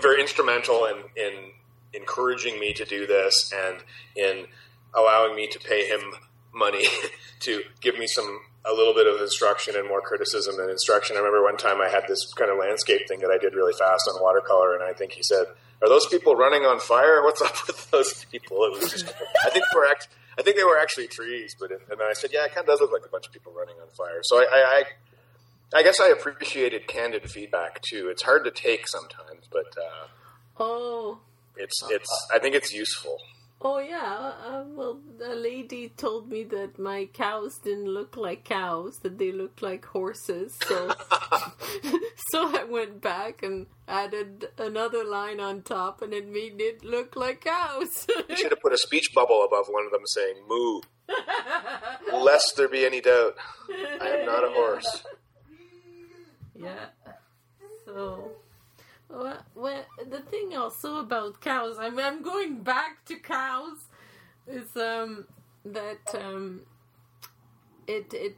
very 0.00 0.20
instrumental 0.20 0.86
in, 0.86 0.96
in 1.16 1.50
encouraging 1.92 2.58
me 2.58 2.72
to 2.74 2.84
do 2.84 3.06
this 3.06 3.52
and 3.54 3.78
in 4.14 4.46
allowing 4.94 5.34
me 5.34 5.46
to 5.48 5.58
pay 5.58 5.86
him 5.86 6.00
money 6.54 6.86
to 7.40 7.62
give 7.80 7.98
me 7.98 8.06
some 8.06 8.40
a 8.68 8.74
little 8.74 8.94
bit 8.94 9.06
of 9.06 9.20
instruction 9.20 9.76
and 9.76 9.86
more 9.86 10.00
criticism 10.00 10.56
than 10.56 10.68
instruction. 10.68 11.16
I 11.16 11.20
remember 11.20 11.42
one 11.42 11.56
time 11.56 11.80
I 11.80 11.88
had 11.88 12.04
this 12.08 12.32
kind 12.34 12.50
of 12.50 12.58
landscape 12.58 13.06
thing 13.06 13.20
that 13.20 13.30
I 13.30 13.38
did 13.38 13.54
really 13.54 13.74
fast 13.78 14.10
on 14.12 14.20
watercolor, 14.20 14.74
and 14.74 14.82
I 14.82 14.92
think 14.92 15.12
he 15.12 15.22
said, 15.22 15.46
"Are 15.82 15.88
those 15.88 16.06
people 16.06 16.34
running 16.34 16.62
on 16.62 16.80
fire? 16.80 17.22
What's 17.22 17.40
up 17.40 17.54
with 17.66 17.90
those 17.90 18.24
people?" 18.24 18.64
It 18.64 18.80
was 18.80 18.90
just, 18.90 19.06
I 19.44 19.50
think 19.50 19.64
act, 19.88 20.08
I 20.38 20.42
think 20.42 20.56
they 20.56 20.64
were 20.64 20.78
actually 20.78 21.06
trees, 21.08 21.54
but 21.58 21.70
it, 21.70 21.80
and 21.90 21.98
then 21.98 22.06
I 22.06 22.12
said, 22.12 22.30
"Yeah, 22.32 22.44
it 22.44 22.54
kind 22.54 22.60
of 22.60 22.66
does 22.66 22.80
look 22.80 22.92
like 22.92 23.04
a 23.06 23.08
bunch 23.08 23.26
of 23.26 23.32
people 23.32 23.52
running 23.52 23.76
on 23.80 23.88
fire." 23.96 24.20
So 24.22 24.38
I, 24.38 24.44
I, 24.44 24.84
I, 25.74 25.78
I 25.78 25.82
guess 25.82 26.00
I 26.00 26.08
appreciated 26.08 26.86
candid 26.86 27.30
feedback 27.30 27.80
too. 27.82 28.08
It's 28.10 28.22
hard 28.22 28.44
to 28.44 28.50
take 28.50 28.86
sometimes, 28.88 29.48
but 29.50 29.66
uh, 29.80 30.06
Oh, 30.58 31.18
it's 31.56 31.82
it's 31.90 32.28
I 32.32 32.38
think 32.38 32.54
it's 32.54 32.72
useful. 32.72 33.18
Oh 33.60 33.78
yeah. 33.78 34.32
Uh, 34.44 34.64
well, 34.68 35.00
a 35.24 35.34
lady 35.34 35.88
told 35.88 36.28
me 36.28 36.44
that 36.44 36.78
my 36.78 37.06
cows 37.12 37.58
didn't 37.58 37.88
look 37.88 38.16
like 38.16 38.44
cows; 38.44 38.98
that 39.02 39.18
they 39.18 39.32
looked 39.32 39.62
like 39.62 39.84
horses. 39.86 40.56
So, 40.66 40.92
so 42.30 42.56
I 42.58 42.64
went 42.64 43.00
back 43.00 43.42
and 43.42 43.66
added 43.88 44.48
another 44.58 45.04
line 45.04 45.40
on 45.40 45.62
top, 45.62 46.02
and 46.02 46.12
it 46.12 46.28
made 46.28 46.60
it 46.60 46.84
look 46.84 47.16
like 47.16 47.42
cows. 47.44 48.06
You 48.28 48.36
should 48.36 48.50
have 48.50 48.60
put 48.60 48.72
a 48.72 48.78
speech 48.78 49.10
bubble 49.14 49.44
above 49.44 49.66
one 49.68 49.84
of 49.86 49.92
them 49.92 50.06
saying 50.06 50.36
"moo," 50.48 50.80
lest 52.12 52.54
there 52.56 52.68
be 52.68 52.84
any 52.84 53.00
doubt. 53.00 53.36
I 54.00 54.08
am 54.08 54.26
not 54.26 54.44
a 54.44 54.50
horse. 54.50 55.02
Yeah. 56.58 56.86
So, 57.84 58.32
well, 59.08 59.42
well, 59.54 59.84
the 60.08 60.20
thing 60.20 60.56
also 60.56 60.96
about 60.98 61.40
cows, 61.40 61.76
I'm, 61.78 61.98
I'm 61.98 62.22
going 62.22 62.62
back 62.62 63.04
to 63.06 63.16
cows, 63.16 63.78
is 64.46 64.76
um 64.76 65.26
that 65.64 66.14
um 66.14 66.60
it 67.86 68.12
it 68.14 68.36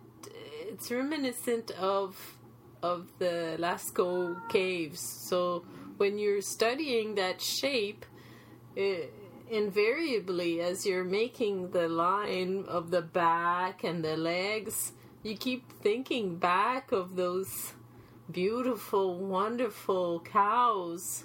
it's 0.68 0.90
reminiscent 0.90 1.70
of 1.72 2.16
of 2.82 3.08
the 3.18 3.56
Lascaux 3.58 4.48
caves. 4.48 5.00
So 5.00 5.64
when 5.96 6.18
you're 6.18 6.40
studying 6.40 7.16
that 7.16 7.40
shape, 7.40 8.06
it, 8.76 9.12
invariably 9.50 10.60
as 10.60 10.86
you're 10.86 11.04
making 11.04 11.70
the 11.70 11.88
line 11.88 12.64
of 12.68 12.90
the 12.90 13.02
back 13.02 13.82
and 13.82 14.04
the 14.04 14.16
legs, 14.16 14.92
you 15.22 15.36
keep 15.36 15.72
thinking 15.82 16.36
back 16.36 16.92
of 16.92 17.16
those 17.16 17.72
beautiful, 18.30 19.18
wonderful 19.18 20.20
cows 20.20 21.24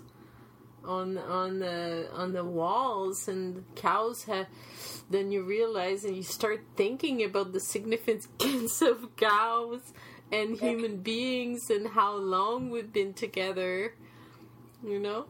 on 0.85 1.17
on 1.17 1.59
the 1.59 2.09
on 2.13 2.33
the 2.33 2.43
walls 2.43 3.29
and 3.29 3.63
cows 3.73 4.25
have 4.25 4.47
then 5.09 5.31
you 5.31 5.41
realize 5.41 6.03
and 6.03 6.13
you 6.13 6.23
start 6.23 6.61
thinking 6.75 7.23
about 7.23 7.53
the 7.53 7.59
significance 7.61 8.81
of 8.81 9.15
cows 9.15 9.93
and 10.29 10.59
human 10.59 10.97
beings 10.97 11.69
and 11.69 11.87
how 11.87 12.13
long 12.13 12.69
we've 12.69 12.91
been 12.91 13.13
together 13.13 13.95
you 14.83 14.99
know 14.99 15.25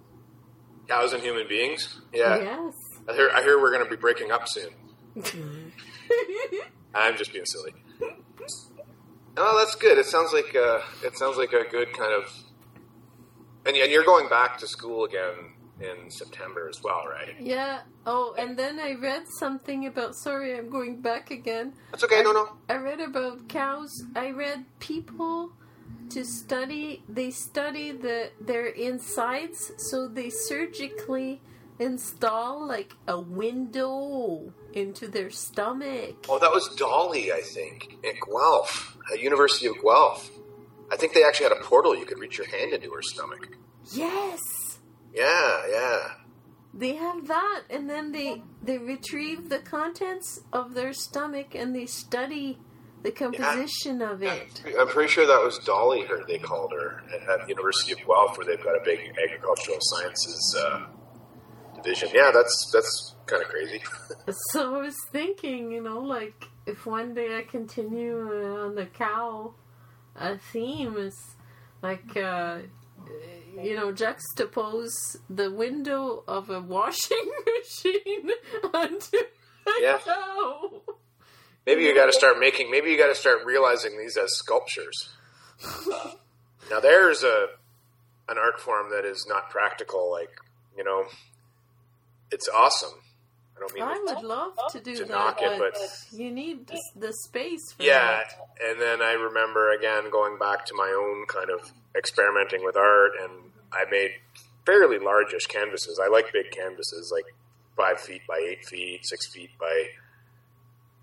Cows 0.87 1.13
and 1.13 1.23
human 1.23 1.47
beings. 1.47 2.01
Yeah, 2.13 2.37
yes 2.37 2.73
I 3.07 3.13
hear. 3.13 3.29
I 3.33 3.41
hear 3.41 3.59
we're 3.59 3.71
going 3.71 3.83
to 3.83 3.89
be 3.89 3.95
breaking 3.95 4.31
up 4.31 4.47
soon. 4.47 4.69
Mm-hmm. 5.17 5.69
I'm 6.93 7.17
just 7.17 7.33
being 7.33 7.45
silly. 7.45 7.73
Oh, 9.35 9.57
that's 9.57 9.75
good. 9.75 9.97
It 9.97 10.05
sounds 10.05 10.31
like 10.33 10.55
uh, 10.55 10.81
it 11.03 11.17
sounds 11.17 11.37
like 11.37 11.53
a 11.53 11.63
good 11.69 11.91
kind 11.93 12.13
of. 12.13 12.31
And, 13.65 13.75
and 13.77 13.91
you're 13.91 14.03
going 14.05 14.27
back 14.29 14.57
to 14.59 14.67
school 14.67 15.05
again 15.05 15.53
in 15.81 16.11
September 16.11 16.69
as 16.69 16.81
well, 16.83 17.05
right? 17.07 17.35
yeah 17.39 17.81
oh 18.05 18.35
and 18.37 18.55
then 18.57 18.79
i 18.79 18.93
read 18.93 19.23
something 19.39 19.87
about 19.87 20.13
sorry 20.15 20.55
i'm 20.57 20.69
going 20.69 21.01
back 21.01 21.31
again 21.31 21.73
That's 21.91 22.03
okay. 22.03 22.19
I, 22.19 22.21
no, 22.21 22.31
no. 22.31 22.49
I 22.69 22.75
read 22.75 23.01
about 23.01 23.47
cows. 23.49 24.03
I 24.15 24.29
read 24.29 24.65
people 24.79 25.51
to 26.11 26.23
study. 26.23 27.03
They 27.09 27.31
study 27.31 27.91
the 27.91 28.31
their 28.39 28.67
insides, 28.67 29.71
so 29.89 30.07
they 30.07 30.29
surgically 30.29 31.41
install 31.79 32.65
like 32.67 32.93
a 33.07 33.19
window 33.19 34.53
into 34.73 35.07
their 35.07 35.29
stomach. 35.29 36.25
Oh, 36.29 36.39
that 36.39 36.51
was 36.51 36.67
Dolly, 36.75 37.31
I 37.31 37.41
think, 37.41 37.97
at 38.05 38.15
Guelph, 38.27 38.97
at 39.13 39.19
University 39.21 39.67
of 39.67 39.75
Guelph. 39.81 40.29
I 40.91 40.95
think 40.97 41.13
they 41.13 41.23
actually 41.23 41.49
had 41.49 41.57
a 41.57 41.63
portal 41.63 41.95
you 41.95 42.05
could 42.05 42.19
reach 42.19 42.37
your 42.37 42.47
hand 42.47 42.73
into 42.73 42.91
her 42.91 43.01
stomach. 43.01 43.57
Yes, 43.91 44.39
Yeah, 45.13 45.61
yeah. 45.69 45.99
they 46.73 46.95
have 46.95 47.27
that, 47.27 47.63
and 47.69 47.89
then 47.89 48.11
they 48.11 48.41
they 48.63 48.77
retrieve 48.77 49.49
the 49.49 49.59
contents 49.59 50.39
of 50.53 50.73
their 50.73 50.93
stomach 50.93 51.53
and 51.55 51.75
they 51.75 51.85
study 51.85 52.57
the 53.03 53.11
composition 53.11 54.01
of 54.01 54.23
it. 54.23 54.63
I'm 54.79 54.87
pretty 54.87 55.11
sure 55.11 55.27
that 55.27 55.43
was 55.43 55.57
Dolly. 55.59 56.05
Her 56.05 56.23
they 56.25 56.37
called 56.39 56.71
her 56.71 57.03
at, 57.13 57.41
at 57.41 57.49
University 57.49 57.91
of 57.93 57.99
Guelph, 58.07 58.37
where 58.37 58.45
they've 58.47 58.63
got 58.63 58.75
a 58.75 58.83
big 58.85 58.99
agricultural 59.21 59.77
sciences 59.81 60.55
uh, 60.59 60.85
division. 61.83 62.09
Yeah, 62.13 62.31
that's 62.33 62.69
that's 62.73 63.15
kind 63.25 63.41
of 63.43 63.49
crazy. 63.49 63.81
So 64.51 64.75
I 64.75 64.81
was 64.83 64.95
thinking, 65.11 65.71
you 65.71 65.81
know, 65.81 65.99
like 65.99 66.45
if 66.65 66.85
one 66.85 67.13
day 67.13 67.37
I 67.37 67.41
continue 67.43 68.17
uh, 68.31 68.65
on 68.67 68.75
the 68.75 68.85
cow 68.85 69.53
uh, 70.15 70.37
theme, 70.51 70.95
is 70.97 71.15
like, 71.81 72.15
uh, 72.15 72.59
you 73.61 73.75
know, 73.75 73.91
juxtapose 73.91 75.17
the 75.29 75.51
window 75.51 76.23
of 76.27 76.49
a 76.49 76.61
washing 76.61 77.31
machine 77.57 78.29
onto 78.73 79.17
a 79.17 79.71
Yeah. 79.81 79.99
cow. 80.05 80.81
maybe 81.65 81.83
you 81.83 81.93
got 81.93 82.05
to 82.05 82.13
start 82.13 82.39
making. 82.39 82.71
Maybe 82.71 82.91
you 82.91 82.97
got 82.97 83.07
to 83.07 83.15
start 83.15 83.39
realizing 83.45 83.97
these 83.97 84.15
as 84.17 84.31
sculptures. 84.37 85.09
now 86.69 86.79
there's 86.79 87.23
a 87.23 87.47
an 88.29 88.37
art 88.37 88.59
form 88.59 88.89
that 88.91 89.03
is 89.05 89.25
not 89.27 89.49
practical. 89.49 90.09
Like 90.11 90.31
you 90.77 90.83
know, 90.85 91.05
it's 92.31 92.47
awesome. 92.49 92.99
I 93.55 93.59
don't 93.59 93.73
mean 93.75 93.83
I 93.83 93.93
to- 93.93 94.15
would 94.15 94.23
love 94.23 94.53
to 94.71 94.79
do 94.79 94.95
to 94.95 95.05
that, 95.05 95.09
knock 95.09 95.37
it, 95.41 95.59
but, 95.59 95.77
you 96.11 96.31
need 96.31 96.71
the, 96.95 97.13
space 97.13 97.71
for 97.77 97.83
Yeah, 97.83 98.17
that. 98.23 98.33
and 98.63 98.81
then 98.81 99.01
I 99.01 99.11
remember 99.13 99.71
again 99.71 100.09
going 100.11 100.37
back 100.39 100.65
to 100.67 100.73
my 100.75 100.89
own 100.97 101.25
kind 101.27 101.49
of 101.51 101.71
experimenting 101.95 102.63
with 102.63 102.75
art, 102.75 103.11
and 103.21 103.51
I 103.71 103.85
made 103.89 104.11
fairly 104.65 104.97
largish 104.97 105.45
canvases. 105.45 105.99
I 106.03 106.07
like 106.09 106.33
big 106.33 106.51
canvases, 106.51 107.11
like 107.13 107.25
five 107.77 107.99
feet 108.01 108.21
by 108.27 108.37
eight 108.37 108.65
feet, 108.65 109.01
six 109.05 109.31
feet 109.31 109.51
by 109.59 109.87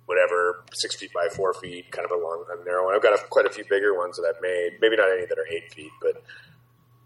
whatever, 0.06 0.64
six 0.74 0.96
feet 0.96 1.12
by 1.14 1.28
four 1.35 1.54
feet, 1.54 1.90
kind 1.92 2.04
of 2.04 2.11
a 2.11 2.16
long, 2.20 2.44
a 2.50 2.64
narrow 2.64 2.87
one. 2.87 2.94
I've 2.96 3.02
got 3.02 3.12
a, 3.18 3.22
quite 3.28 3.46
a 3.46 3.50
few 3.50 3.64
bigger 3.70 3.96
ones 3.96 4.16
that 4.16 4.24
I've 4.35 4.42
made. 4.42 4.80
Maybe 4.80 4.96
not 4.96 5.09
any 5.11 5.24
that 5.26 5.38
are 5.38 5.46
eight 5.52 5.72
feet, 5.72 5.92
but 6.02 6.22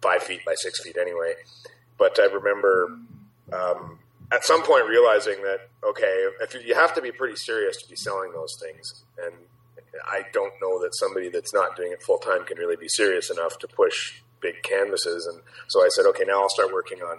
five 0.00 0.22
feet 0.22 0.40
by 0.46 0.55
six 0.57 0.83
feet 0.83 0.96
anyway. 0.96 1.35
But 1.98 2.18
I 2.18 2.27
remember 2.33 2.98
um, 3.53 3.98
at 4.35 4.44
some 4.44 4.62
point 4.62 4.88
realizing 4.88 5.42
that 5.42 5.68
okay, 5.88 6.29
if 6.40 6.55
you, 6.55 6.61
you 6.61 6.75
have 6.75 6.94
to 6.94 7.03
be 7.03 7.12
pretty 7.12 7.37
serious 7.37 7.81
to 7.83 7.88
be 7.88 7.97
selling 7.97 8.33
those 8.33 8.57
things, 8.61 9.05
and 9.23 9.35
I 10.05 10.23
don't 10.33 10.53
know 10.61 10.81
that 10.81 10.94
somebody 10.94 11.29
that's 11.29 11.55
not 11.55 11.77
doing 11.77 11.92
it 11.92 12.03
full 12.03 12.18
time 12.18 12.44
can 12.44 12.59
really 12.59 12.77
be 12.77 12.88
serious 12.88 13.31
enough 13.31 13.59
to 13.59 13.68
push 13.68 14.20
big 14.40 14.62
canvases. 14.62 15.27
And 15.27 15.40
so 15.68 15.81
I 15.81 15.88
said, 15.94 16.07
okay, 16.07 16.25
now 16.27 16.42
I'll 16.42 16.49
start 16.49 16.73
working 16.73 17.01
on 17.01 17.18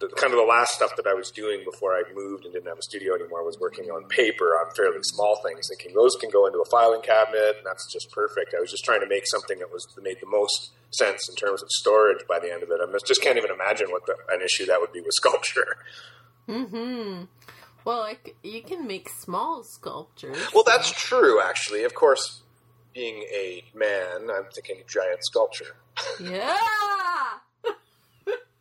the, 0.00 0.08
kind 0.08 0.32
of 0.32 0.38
the 0.38 0.48
last 0.48 0.72
stuff 0.72 0.96
that 0.96 1.06
I 1.06 1.14
was 1.14 1.30
doing 1.30 1.62
before 1.64 1.92
I 1.94 2.02
moved 2.14 2.44
and 2.44 2.54
didn't 2.54 2.68
have 2.68 2.78
a 2.78 2.82
studio 2.82 3.14
anymore 3.14 3.44
was 3.44 3.58
working 3.60 3.90
on 3.90 4.04
paper 4.08 4.56
on 4.56 4.74
fairly 4.74 5.02
small 5.02 5.36
things, 5.44 5.68
thinking 5.68 5.94
those 5.94 6.16
can 6.16 6.30
go 6.30 6.46
into 6.46 6.58
a 6.58 6.64
filing 6.64 7.02
cabinet, 7.02 7.56
and 7.58 7.66
that's 7.66 7.90
just 7.92 8.10
perfect. 8.10 8.54
I 8.56 8.60
was 8.60 8.70
just 8.70 8.84
trying 8.84 9.00
to 9.00 9.06
make 9.06 9.26
something 9.26 9.58
that 9.58 9.70
was 9.70 9.86
that 9.94 10.02
made 10.02 10.18
the 10.20 10.26
most 10.26 10.72
sense 10.90 11.28
in 11.28 11.36
terms 11.36 11.62
of 11.62 11.70
storage 11.70 12.26
by 12.26 12.38
the 12.38 12.52
end 12.52 12.62
of 12.62 12.70
it. 12.70 12.80
I 12.82 12.98
just 13.06 13.22
can't 13.22 13.36
even 13.36 13.50
imagine 13.50 13.90
what 13.90 14.06
the, 14.06 14.16
an 14.30 14.40
issue 14.42 14.66
that 14.66 14.80
would 14.80 14.92
be 14.92 15.00
with 15.00 15.12
sculpture. 15.20 15.76
Mm-hmm. 16.48 17.24
Well, 17.84 18.00
like 18.00 18.36
you 18.42 18.62
can 18.62 18.86
make 18.86 19.08
small 19.08 19.62
sculptures. 19.62 20.36
Well, 20.54 20.64
that's 20.66 20.90
true, 20.90 21.40
actually. 21.42 21.84
Of 21.84 21.94
course, 21.94 22.42
being 22.94 23.22
a 23.32 23.64
man, 23.74 24.28
I'm 24.30 24.50
thinking 24.52 24.82
giant 24.88 25.24
sculpture. 25.24 25.76
Yeah. 26.20 26.56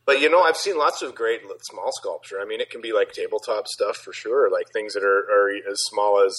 But 0.10 0.22
you 0.22 0.30
know, 0.32 0.42
I've 0.42 0.58
seen 0.58 0.76
lots 0.76 1.04
of 1.04 1.14
great 1.14 1.42
small 1.62 1.92
sculpture. 1.92 2.40
I 2.42 2.46
mean, 2.46 2.62
it 2.62 2.72
can 2.72 2.82
be 2.82 2.92
like 2.92 3.12
tabletop 3.12 3.68
stuff 3.68 3.96
for 3.98 4.12
sure, 4.12 4.50
like 4.50 4.66
things 4.74 4.96
that 4.96 5.04
are, 5.04 5.20
are 5.20 5.52
as 5.52 5.80
small 5.84 6.26
as 6.26 6.34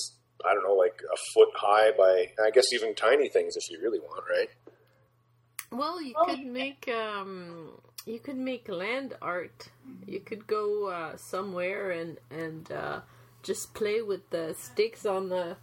I 0.44 0.54
don't 0.54 0.64
know, 0.64 0.74
like 0.74 1.00
a 1.04 1.16
foot 1.32 1.50
high 1.54 1.92
by 1.96 2.32
I 2.44 2.50
guess 2.50 2.72
even 2.72 2.96
tiny 2.96 3.28
things 3.28 3.54
if 3.56 3.70
you 3.70 3.78
really 3.80 4.00
want, 4.00 4.24
right? 4.28 4.48
Well, 5.70 6.02
you 6.02 6.16
could 6.24 6.44
make 6.44 6.88
um, 6.88 7.80
you 8.06 8.18
could 8.18 8.38
make 8.38 8.68
land 8.68 9.16
art. 9.22 9.68
You 10.04 10.18
could 10.18 10.48
go 10.48 10.88
uh, 10.88 11.16
somewhere 11.16 11.92
and 11.92 12.18
and 12.28 12.72
uh, 12.72 13.00
just 13.44 13.72
play 13.72 14.02
with 14.02 14.30
the 14.30 14.56
sticks 14.58 15.06
on 15.06 15.28
the 15.28 15.58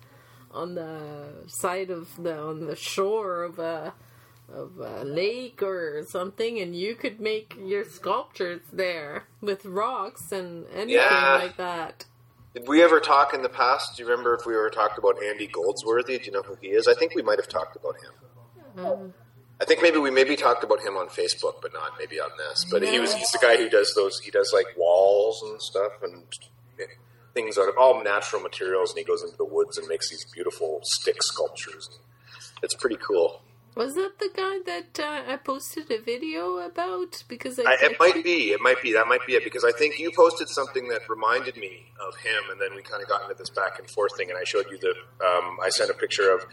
on 0.52 0.76
the 0.76 1.43
side 1.48 1.89
of 1.89 2.08
the 2.24 2.39
on 2.39 2.67
the 2.67 2.76
shore 2.78 3.43
of 3.43 3.60
a 3.60 3.93
of 4.54 4.80
a 4.80 5.04
lake 5.04 5.62
or 5.62 6.04
something, 6.08 6.60
and 6.60 6.76
you 6.76 6.96
could 6.96 7.20
make 7.20 7.56
your 7.60 7.84
sculptures 7.84 8.62
there 8.72 9.26
with 9.42 9.66
rocks 9.66 10.32
and 10.32 10.66
anything 10.68 10.90
Yeah. 11.02 11.36
like 11.42 11.58
that. 11.58 12.06
Did 12.54 12.68
we 12.68 12.82
ever 12.82 13.00
talk 13.00 13.34
in 13.34 13.42
the 13.44 13.50
past? 13.50 13.98
Do 13.98 14.04
you 14.04 14.10
remember 14.10 14.34
if 14.34 14.46
we 14.46 14.54
ever 14.56 14.70
talked 14.70 14.98
about 14.98 15.22
Andy 15.22 15.48
Goldsworthy? 15.48 16.18
Do 16.18 16.26
you 16.26 16.32
know 16.32 16.42
who 16.42 16.56
he 16.62 16.70
is? 16.70 16.88
I 16.88 16.94
think 16.94 17.14
we 17.14 17.22
might 17.22 17.38
have 17.38 17.48
talked 17.50 17.76
about 17.76 17.96
him. 18.02 18.86
Um, 18.86 19.14
I 19.60 19.66
think 19.66 19.82
maybe 19.82 19.98
we 19.98 20.10
maybe 20.12 20.36
talked 20.36 20.64
about 20.64 20.80
him 20.82 20.98
on 20.98 21.08
Facebook, 21.08 21.62
but 21.62 21.74
not 21.74 21.94
maybe 22.00 22.20
on 22.20 22.30
this. 22.38 22.66
But 22.72 22.84
he 22.84 23.00
was 23.00 23.14
he's 23.14 23.32
the 23.32 23.40
guy 23.40 23.58
who 23.58 23.70
does 23.70 23.94
those. 23.96 24.20
He 24.20 24.32
does 24.32 24.52
like 24.54 24.68
walls 24.78 25.42
and 25.44 25.62
stuff 25.62 25.92
and 26.04 26.24
things 27.34 27.58
out 27.58 27.70
of 27.70 27.78
all 27.78 28.04
natural 28.04 28.42
materials, 28.42 28.92
and 28.92 28.98
he 29.00 29.04
goes 29.04 29.22
into 29.24 29.38
the 29.38 29.46
woods 29.46 29.78
and 29.78 29.88
makes 29.88 30.10
these 30.10 30.26
beautiful 30.34 30.80
stick 30.84 31.22
sculptures. 31.22 32.00
It's 32.64 32.74
pretty 32.76 32.98
cool. 32.98 33.42
Was 33.78 33.94
that 33.94 34.18
the 34.18 34.30
guy 34.36 34.60
that 34.66 35.00
uh, 35.00 35.32
I 35.32 35.38
posted 35.38 35.92
a 35.92 36.02
video 36.02 36.58
about? 36.58 37.24
Because 37.28 37.60
I, 37.60 37.63
I, 37.63 37.78
it 37.82 38.00
might 38.00 38.24
be. 38.24 38.52
It 38.52 38.60
might 38.60 38.82
be. 38.82 38.94
That 38.94 39.08
might 39.08 39.26
be 39.28 39.34
it 39.34 39.44
because 39.44 39.63
I 39.63 39.72
think 39.72 40.00
you 40.00 40.12
posted 40.16 40.50
something 40.50 40.88
that 40.90 41.08
reminded 41.08 41.58
me 41.58 41.86
of 42.06 42.16
him, 42.18 42.50
and 42.52 42.60
then 42.60 42.76
we 42.76 42.82
kind 42.82 43.04
of 43.04 43.08
got 43.08 43.22
into 43.24 43.36
this 43.36 43.52
back 43.52 43.78
and 43.78 43.88
forth 43.90 44.18
thing. 44.18 44.30
And 44.30 44.38
I 44.38 44.44
showed 44.44 44.66
you 44.72 44.80
the. 44.80 44.94
Um, 45.24 45.58
I 45.63 45.70
sent 45.70 45.92
a 45.92 45.94
picture 45.94 46.34
of. 46.34 46.46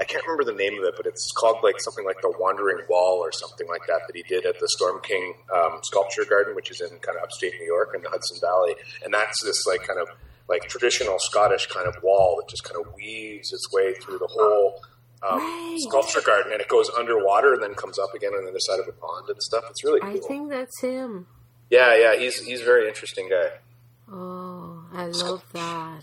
I 0.00 0.04
can't 0.04 0.24
remember 0.24 0.50
the 0.50 0.56
name 0.56 0.78
of 0.78 0.84
it, 0.84 0.94
but 0.96 1.04
it's 1.04 1.30
called 1.36 1.58
like 1.62 1.78
something 1.78 2.06
like 2.06 2.22
the 2.22 2.32
Wandering 2.40 2.86
Wall 2.88 3.18
or 3.18 3.30
something 3.32 3.68
like 3.68 3.86
that 3.86 4.00
that 4.06 4.16
he 4.16 4.22
did 4.22 4.46
at 4.46 4.58
the 4.58 4.66
Storm 4.70 5.02
King 5.02 5.34
um, 5.54 5.80
Sculpture 5.82 6.24
Garden, 6.24 6.56
which 6.56 6.70
is 6.70 6.80
in 6.80 6.88
kind 7.00 7.18
of 7.18 7.24
upstate 7.24 7.52
New 7.60 7.66
York 7.66 7.92
in 7.94 8.00
the 8.00 8.08
Hudson 8.08 8.38
Valley. 8.40 8.76
And 9.04 9.12
that's 9.12 9.44
this 9.44 9.66
like 9.66 9.86
kind 9.86 10.00
of 10.00 10.08
like 10.48 10.68
traditional 10.68 11.18
Scottish 11.18 11.66
kind 11.66 11.86
of 11.86 12.02
wall 12.02 12.36
that 12.40 12.48
just 12.48 12.64
kind 12.64 12.82
of 12.82 12.94
weaves 12.94 13.52
its 13.52 13.70
way 13.72 13.92
through 14.00 14.18
the 14.18 14.26
whole 14.26 14.80
um, 15.28 15.38
Right. 15.38 15.76
sculpture 15.80 16.20
garden, 16.22 16.52
and 16.52 16.60
it 16.60 16.68
goes 16.68 16.90
underwater 16.90 17.52
and 17.54 17.62
then 17.62 17.74
comes 17.74 17.98
up 17.98 18.14
again 18.14 18.32
on 18.32 18.44
the 18.44 18.50
other 18.50 18.60
side 18.60 18.80
of 18.80 18.88
a 18.88 18.92
pond 18.92 19.28
and 19.28 19.42
stuff. 19.42 19.64
It's 19.70 19.84
really 19.84 20.00
cool. 20.00 20.10
I 20.10 20.18
think 20.18 20.50
that's 20.50 20.80
him. 20.80 21.26
Yeah, 21.68 21.94
yeah, 21.96 22.16
he's 22.16 22.42
he's 22.44 22.62
a 22.62 22.64
very 22.64 22.88
interesting 22.88 23.28
guy. 23.28 23.50
Oh, 24.10 24.84
I 24.92 25.06
love 25.06 25.44
that. 25.52 26.02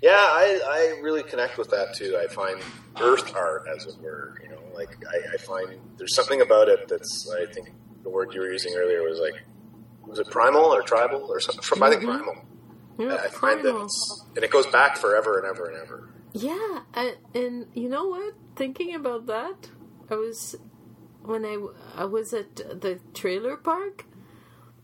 Yeah, 0.00 0.10
I, 0.16 0.60
I 0.96 1.00
really 1.00 1.22
connect 1.22 1.58
with 1.58 1.70
that 1.70 1.94
too. 1.94 2.18
I 2.22 2.26
find 2.26 2.60
earth 3.00 3.34
art, 3.34 3.66
as 3.74 3.86
it 3.86 4.00
were, 4.00 4.34
you 4.42 4.48
know, 4.48 4.58
like 4.74 4.96
I, 5.12 5.34
I 5.34 5.36
find 5.38 5.80
there's 5.96 6.14
something 6.14 6.40
about 6.40 6.68
it 6.68 6.88
that's 6.88 7.30
I 7.40 7.46
think 7.52 7.70
the 8.02 8.10
word 8.10 8.34
you 8.34 8.40
were 8.40 8.50
using 8.52 8.74
earlier 8.76 9.02
was 9.02 9.18
like 9.20 9.40
was 10.06 10.18
it 10.18 10.28
primal 10.30 10.64
or 10.74 10.82
tribal 10.82 11.26
or 11.30 11.40
something? 11.40 11.62
From 11.62 11.82
I 11.82 11.90
think 11.90 12.02
primal. 12.04 12.34
Yeah, 12.98 13.14
I 13.14 13.28
find 13.28 13.58
that 13.60 13.62
primal. 13.70 13.84
it's, 13.84 14.24
and 14.36 14.44
it 14.44 14.50
goes 14.50 14.66
back 14.66 14.96
forever 14.98 15.38
and 15.38 15.46
ever 15.46 15.66
and 15.70 15.76
ever. 15.82 16.08
Yeah, 16.32 16.80
and, 16.94 17.16
and 17.34 17.66
you 17.74 17.88
know 17.88 18.06
what? 18.08 18.34
Thinking 18.56 18.94
about 18.94 19.26
that, 19.26 19.68
I 20.10 20.14
was 20.14 20.56
when 21.22 21.44
I 21.44 21.56
I 21.94 22.04
was 22.04 22.32
at 22.32 22.56
the 22.56 23.00
trailer 23.14 23.56
park. 23.56 24.04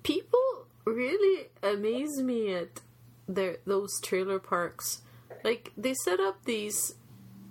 People 0.02 0.66
really 0.84 1.46
amaze 1.62 2.22
me 2.22 2.52
at 2.54 2.80
their 3.26 3.58
those 3.66 4.00
trailer 4.00 4.38
parks. 4.38 5.02
Like 5.44 5.72
they 5.76 5.94
set 5.94 6.20
up 6.20 6.44
these 6.44 6.94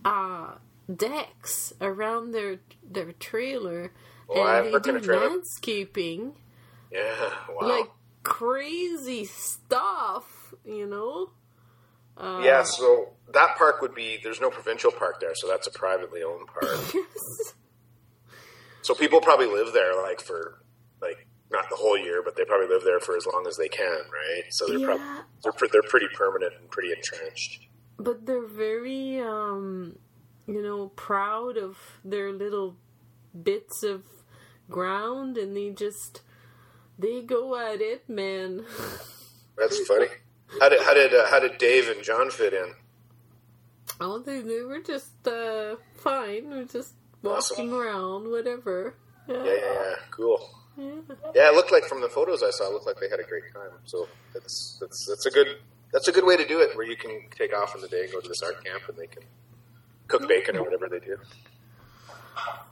uh 0.06 0.56
decks 0.94 1.74
around 1.82 2.32
their 2.34 2.60
their 2.84 3.14
trailer, 3.14 3.94
Oh, 4.30 4.42
I've 4.44 4.74
and 4.74 4.84
they 4.84 5.00
do 5.00 5.12
landscaping 5.20 6.36
Yeah, 6.92 7.32
wow. 7.50 7.68
like 7.68 7.90
crazy 8.24 9.26
stuff. 9.26 10.54
You 10.66 10.86
know. 10.88 11.32
Uh, 12.20 12.42
yeah, 12.44 12.64
so 12.64 13.10
that 13.34 13.58
park 13.58 13.82
would 13.82 13.94
be 13.94 14.18
there's 14.24 14.42
no 14.42 14.50
provincial 14.50 14.92
park 14.92 15.20
there, 15.20 15.34
so 15.36 15.48
that's 15.48 15.68
a 15.68 15.72
privately 15.72 16.24
owned 16.24 16.48
park. 16.48 16.80
So 18.84 18.94
people 18.94 19.20
probably 19.20 19.48
live 19.48 19.74
there 19.74 20.02
like 20.02 20.22
for 20.22 20.62
like 21.02 21.28
not 21.52 21.70
the 21.70 21.76
whole 21.76 21.98
year, 21.98 22.22
but 22.24 22.38
they 22.38 22.46
probably 22.46 22.68
live 22.68 22.84
there 22.86 23.00
for 23.02 23.18
as 23.18 23.26
long 23.26 23.46
as 23.48 23.58
they 23.58 23.68
can, 23.68 23.86
right? 24.14 24.44
So 24.52 24.66
they're 24.68 24.80
Yeah. 24.80 24.86
probably 24.86 25.06
they're, 25.44 25.52
pre- 25.52 25.70
they're 25.74 25.82
pretty 25.90 26.08
permanent 26.14 26.54
and 26.60 26.70
pretty 26.70 26.94
entrenched. 26.94 27.68
but 27.98 28.26
they're 28.26 28.46
very 28.48 29.20
um 29.20 29.98
you 30.46 30.62
know 30.62 30.88
proud 30.96 31.58
of 31.58 31.78
their 32.06 32.32
little 32.32 32.78
bits 33.44 33.84
of 33.84 34.04
ground, 34.70 35.38
and 35.38 35.56
they 35.58 35.72
just 35.72 36.22
they 36.98 37.22
go 37.22 37.58
at 37.58 37.82
it, 37.82 38.08
man. 38.10 38.66
That's 39.58 39.86
funny. 39.86 40.08
How 40.60 40.70
did 40.70 40.82
how 40.82 40.94
did 40.94 41.14
uh, 41.14 41.28
how 41.28 41.40
did 41.40 41.58
Dave 41.58 41.90
and 41.90 42.04
John 42.04 42.30
fit 42.32 42.54
in? 42.54 42.74
Oh, 44.00 44.20
they, 44.20 44.42
they 44.42 44.62
were 44.62 44.82
just 44.82 45.28
uh, 45.28 45.76
fine. 45.96 46.50
Were 46.50 46.64
just 46.66 46.94
walking 47.24 47.38
Awesome. 47.38 47.74
around, 47.74 48.30
whatever. 48.32 48.96
Yeah, 49.28 49.44
yeah, 49.44 49.54
yeah. 49.56 49.96
Cool. 50.12 50.50
Yeah. 50.78 50.92
Yeah, 51.34 51.50
it 51.50 51.56
looked 51.56 51.72
like 51.72 51.86
from 51.86 52.02
the 52.02 52.10
photos 52.10 52.44
I 52.44 52.52
saw, 52.52 52.68
it 52.68 52.74
looked 52.74 52.86
like 52.86 53.00
they 53.00 53.10
had 53.10 53.20
a 53.20 53.24
great 53.24 53.52
time. 53.54 53.72
So 53.86 54.08
that's 54.34 54.78
that's 54.80 55.06
that's 55.08 55.26
a 55.26 55.32
good 55.32 55.58
that's 55.92 56.08
a 56.08 56.12
good 56.12 56.26
way 56.26 56.38
to 56.38 56.48
do 56.48 56.60
it, 56.60 56.76
where 56.78 56.86
you 56.86 56.96
can 56.96 57.22
take 57.36 57.56
off 57.56 57.76
in 57.76 57.82
the 57.82 57.88
day, 57.88 58.04
and 58.04 58.12
go 58.12 58.22
to 58.22 58.28
this 58.28 58.42
art 58.44 58.64
camp, 58.64 58.84
and 58.88 58.98
they 58.98 59.08
can 59.08 59.24
cook 60.08 60.28
bacon 60.28 60.56
or 60.58 60.64
whatever 60.64 60.88
they 60.88 61.00
do. 61.00 61.18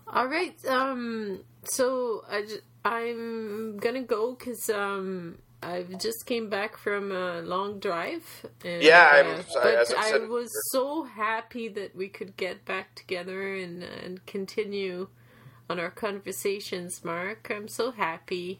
All 0.08 0.28
right. 0.28 0.56
Um. 0.66 1.44
So 1.64 2.24
I 2.30 2.46
I'm 2.86 3.78
gonna 3.78 4.04
go 4.04 4.36
because 4.36 4.70
um 4.70 5.40
I 5.64 5.84
just 6.00 6.26
came 6.26 6.50
back 6.50 6.78
from 6.78 7.12
a 7.12 7.42
long 7.42 7.80
drive. 7.80 8.46
And, 8.64 8.84
Yeah, 8.84 9.08
uh, 9.56 9.60
I- 9.60 9.64
but 9.64 9.96
I 9.98 10.18
was 10.20 10.52
so 10.72 11.04
happy 11.04 11.68
that 11.70 11.96
we 11.96 12.08
could 12.08 12.38
get 12.38 12.66
back 12.66 12.94
together 12.96 13.56
and 13.56 13.84
and 13.84 14.26
continue 14.26 15.08
on 15.70 15.80
our 15.80 15.90
conversations. 15.92 17.04
Mark, 17.04 17.50
I'm 17.50 17.68
so 17.68 17.92
happy. 17.92 18.60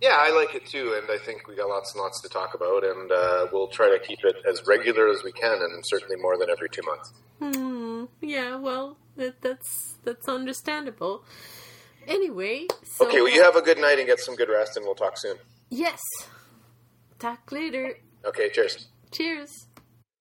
Yeah, 0.00 0.16
I 0.18 0.30
like 0.30 0.54
it 0.54 0.66
too, 0.66 0.94
and 1.00 1.08
I 1.10 1.18
think 1.24 1.46
we 1.46 1.54
got 1.54 1.68
lots 1.68 1.92
and 1.94 2.02
lots 2.02 2.20
to 2.22 2.28
talk 2.28 2.54
about, 2.54 2.82
and 2.82 3.12
uh, 3.12 3.46
we'll 3.52 3.68
try 3.68 3.88
to 3.90 4.00
keep 4.00 4.24
it 4.24 4.34
as 4.48 4.66
regular 4.66 5.08
as 5.08 5.22
we 5.22 5.30
can, 5.30 5.62
and 5.62 5.86
certainly 5.86 6.16
more 6.16 6.36
than 6.36 6.50
every 6.50 6.68
two 6.68 6.82
months. 6.82 7.12
Hmm. 7.38 8.06
Yeah. 8.20 8.56
Well, 8.56 8.96
that, 9.16 9.40
that's 9.42 9.94
that's 10.02 10.28
understandable. 10.28 11.24
Anyway. 12.08 12.66
So, 12.82 13.06
Okay, 13.06 13.20
well, 13.20 13.30
you 13.32 13.42
have 13.42 13.54
a 13.54 13.62
good 13.62 13.78
night 13.78 13.98
and 13.98 14.08
get 14.08 14.18
some 14.18 14.34
good 14.34 14.48
rest, 14.48 14.76
and 14.76 14.84
we'll 14.84 14.96
talk 14.96 15.16
soon. 15.16 15.36
Yes. 15.74 16.02
Talk 17.18 17.50
later. 17.50 17.94
Okay, 18.26 18.50
cheers. 18.50 18.88
Cheers. 19.10 19.68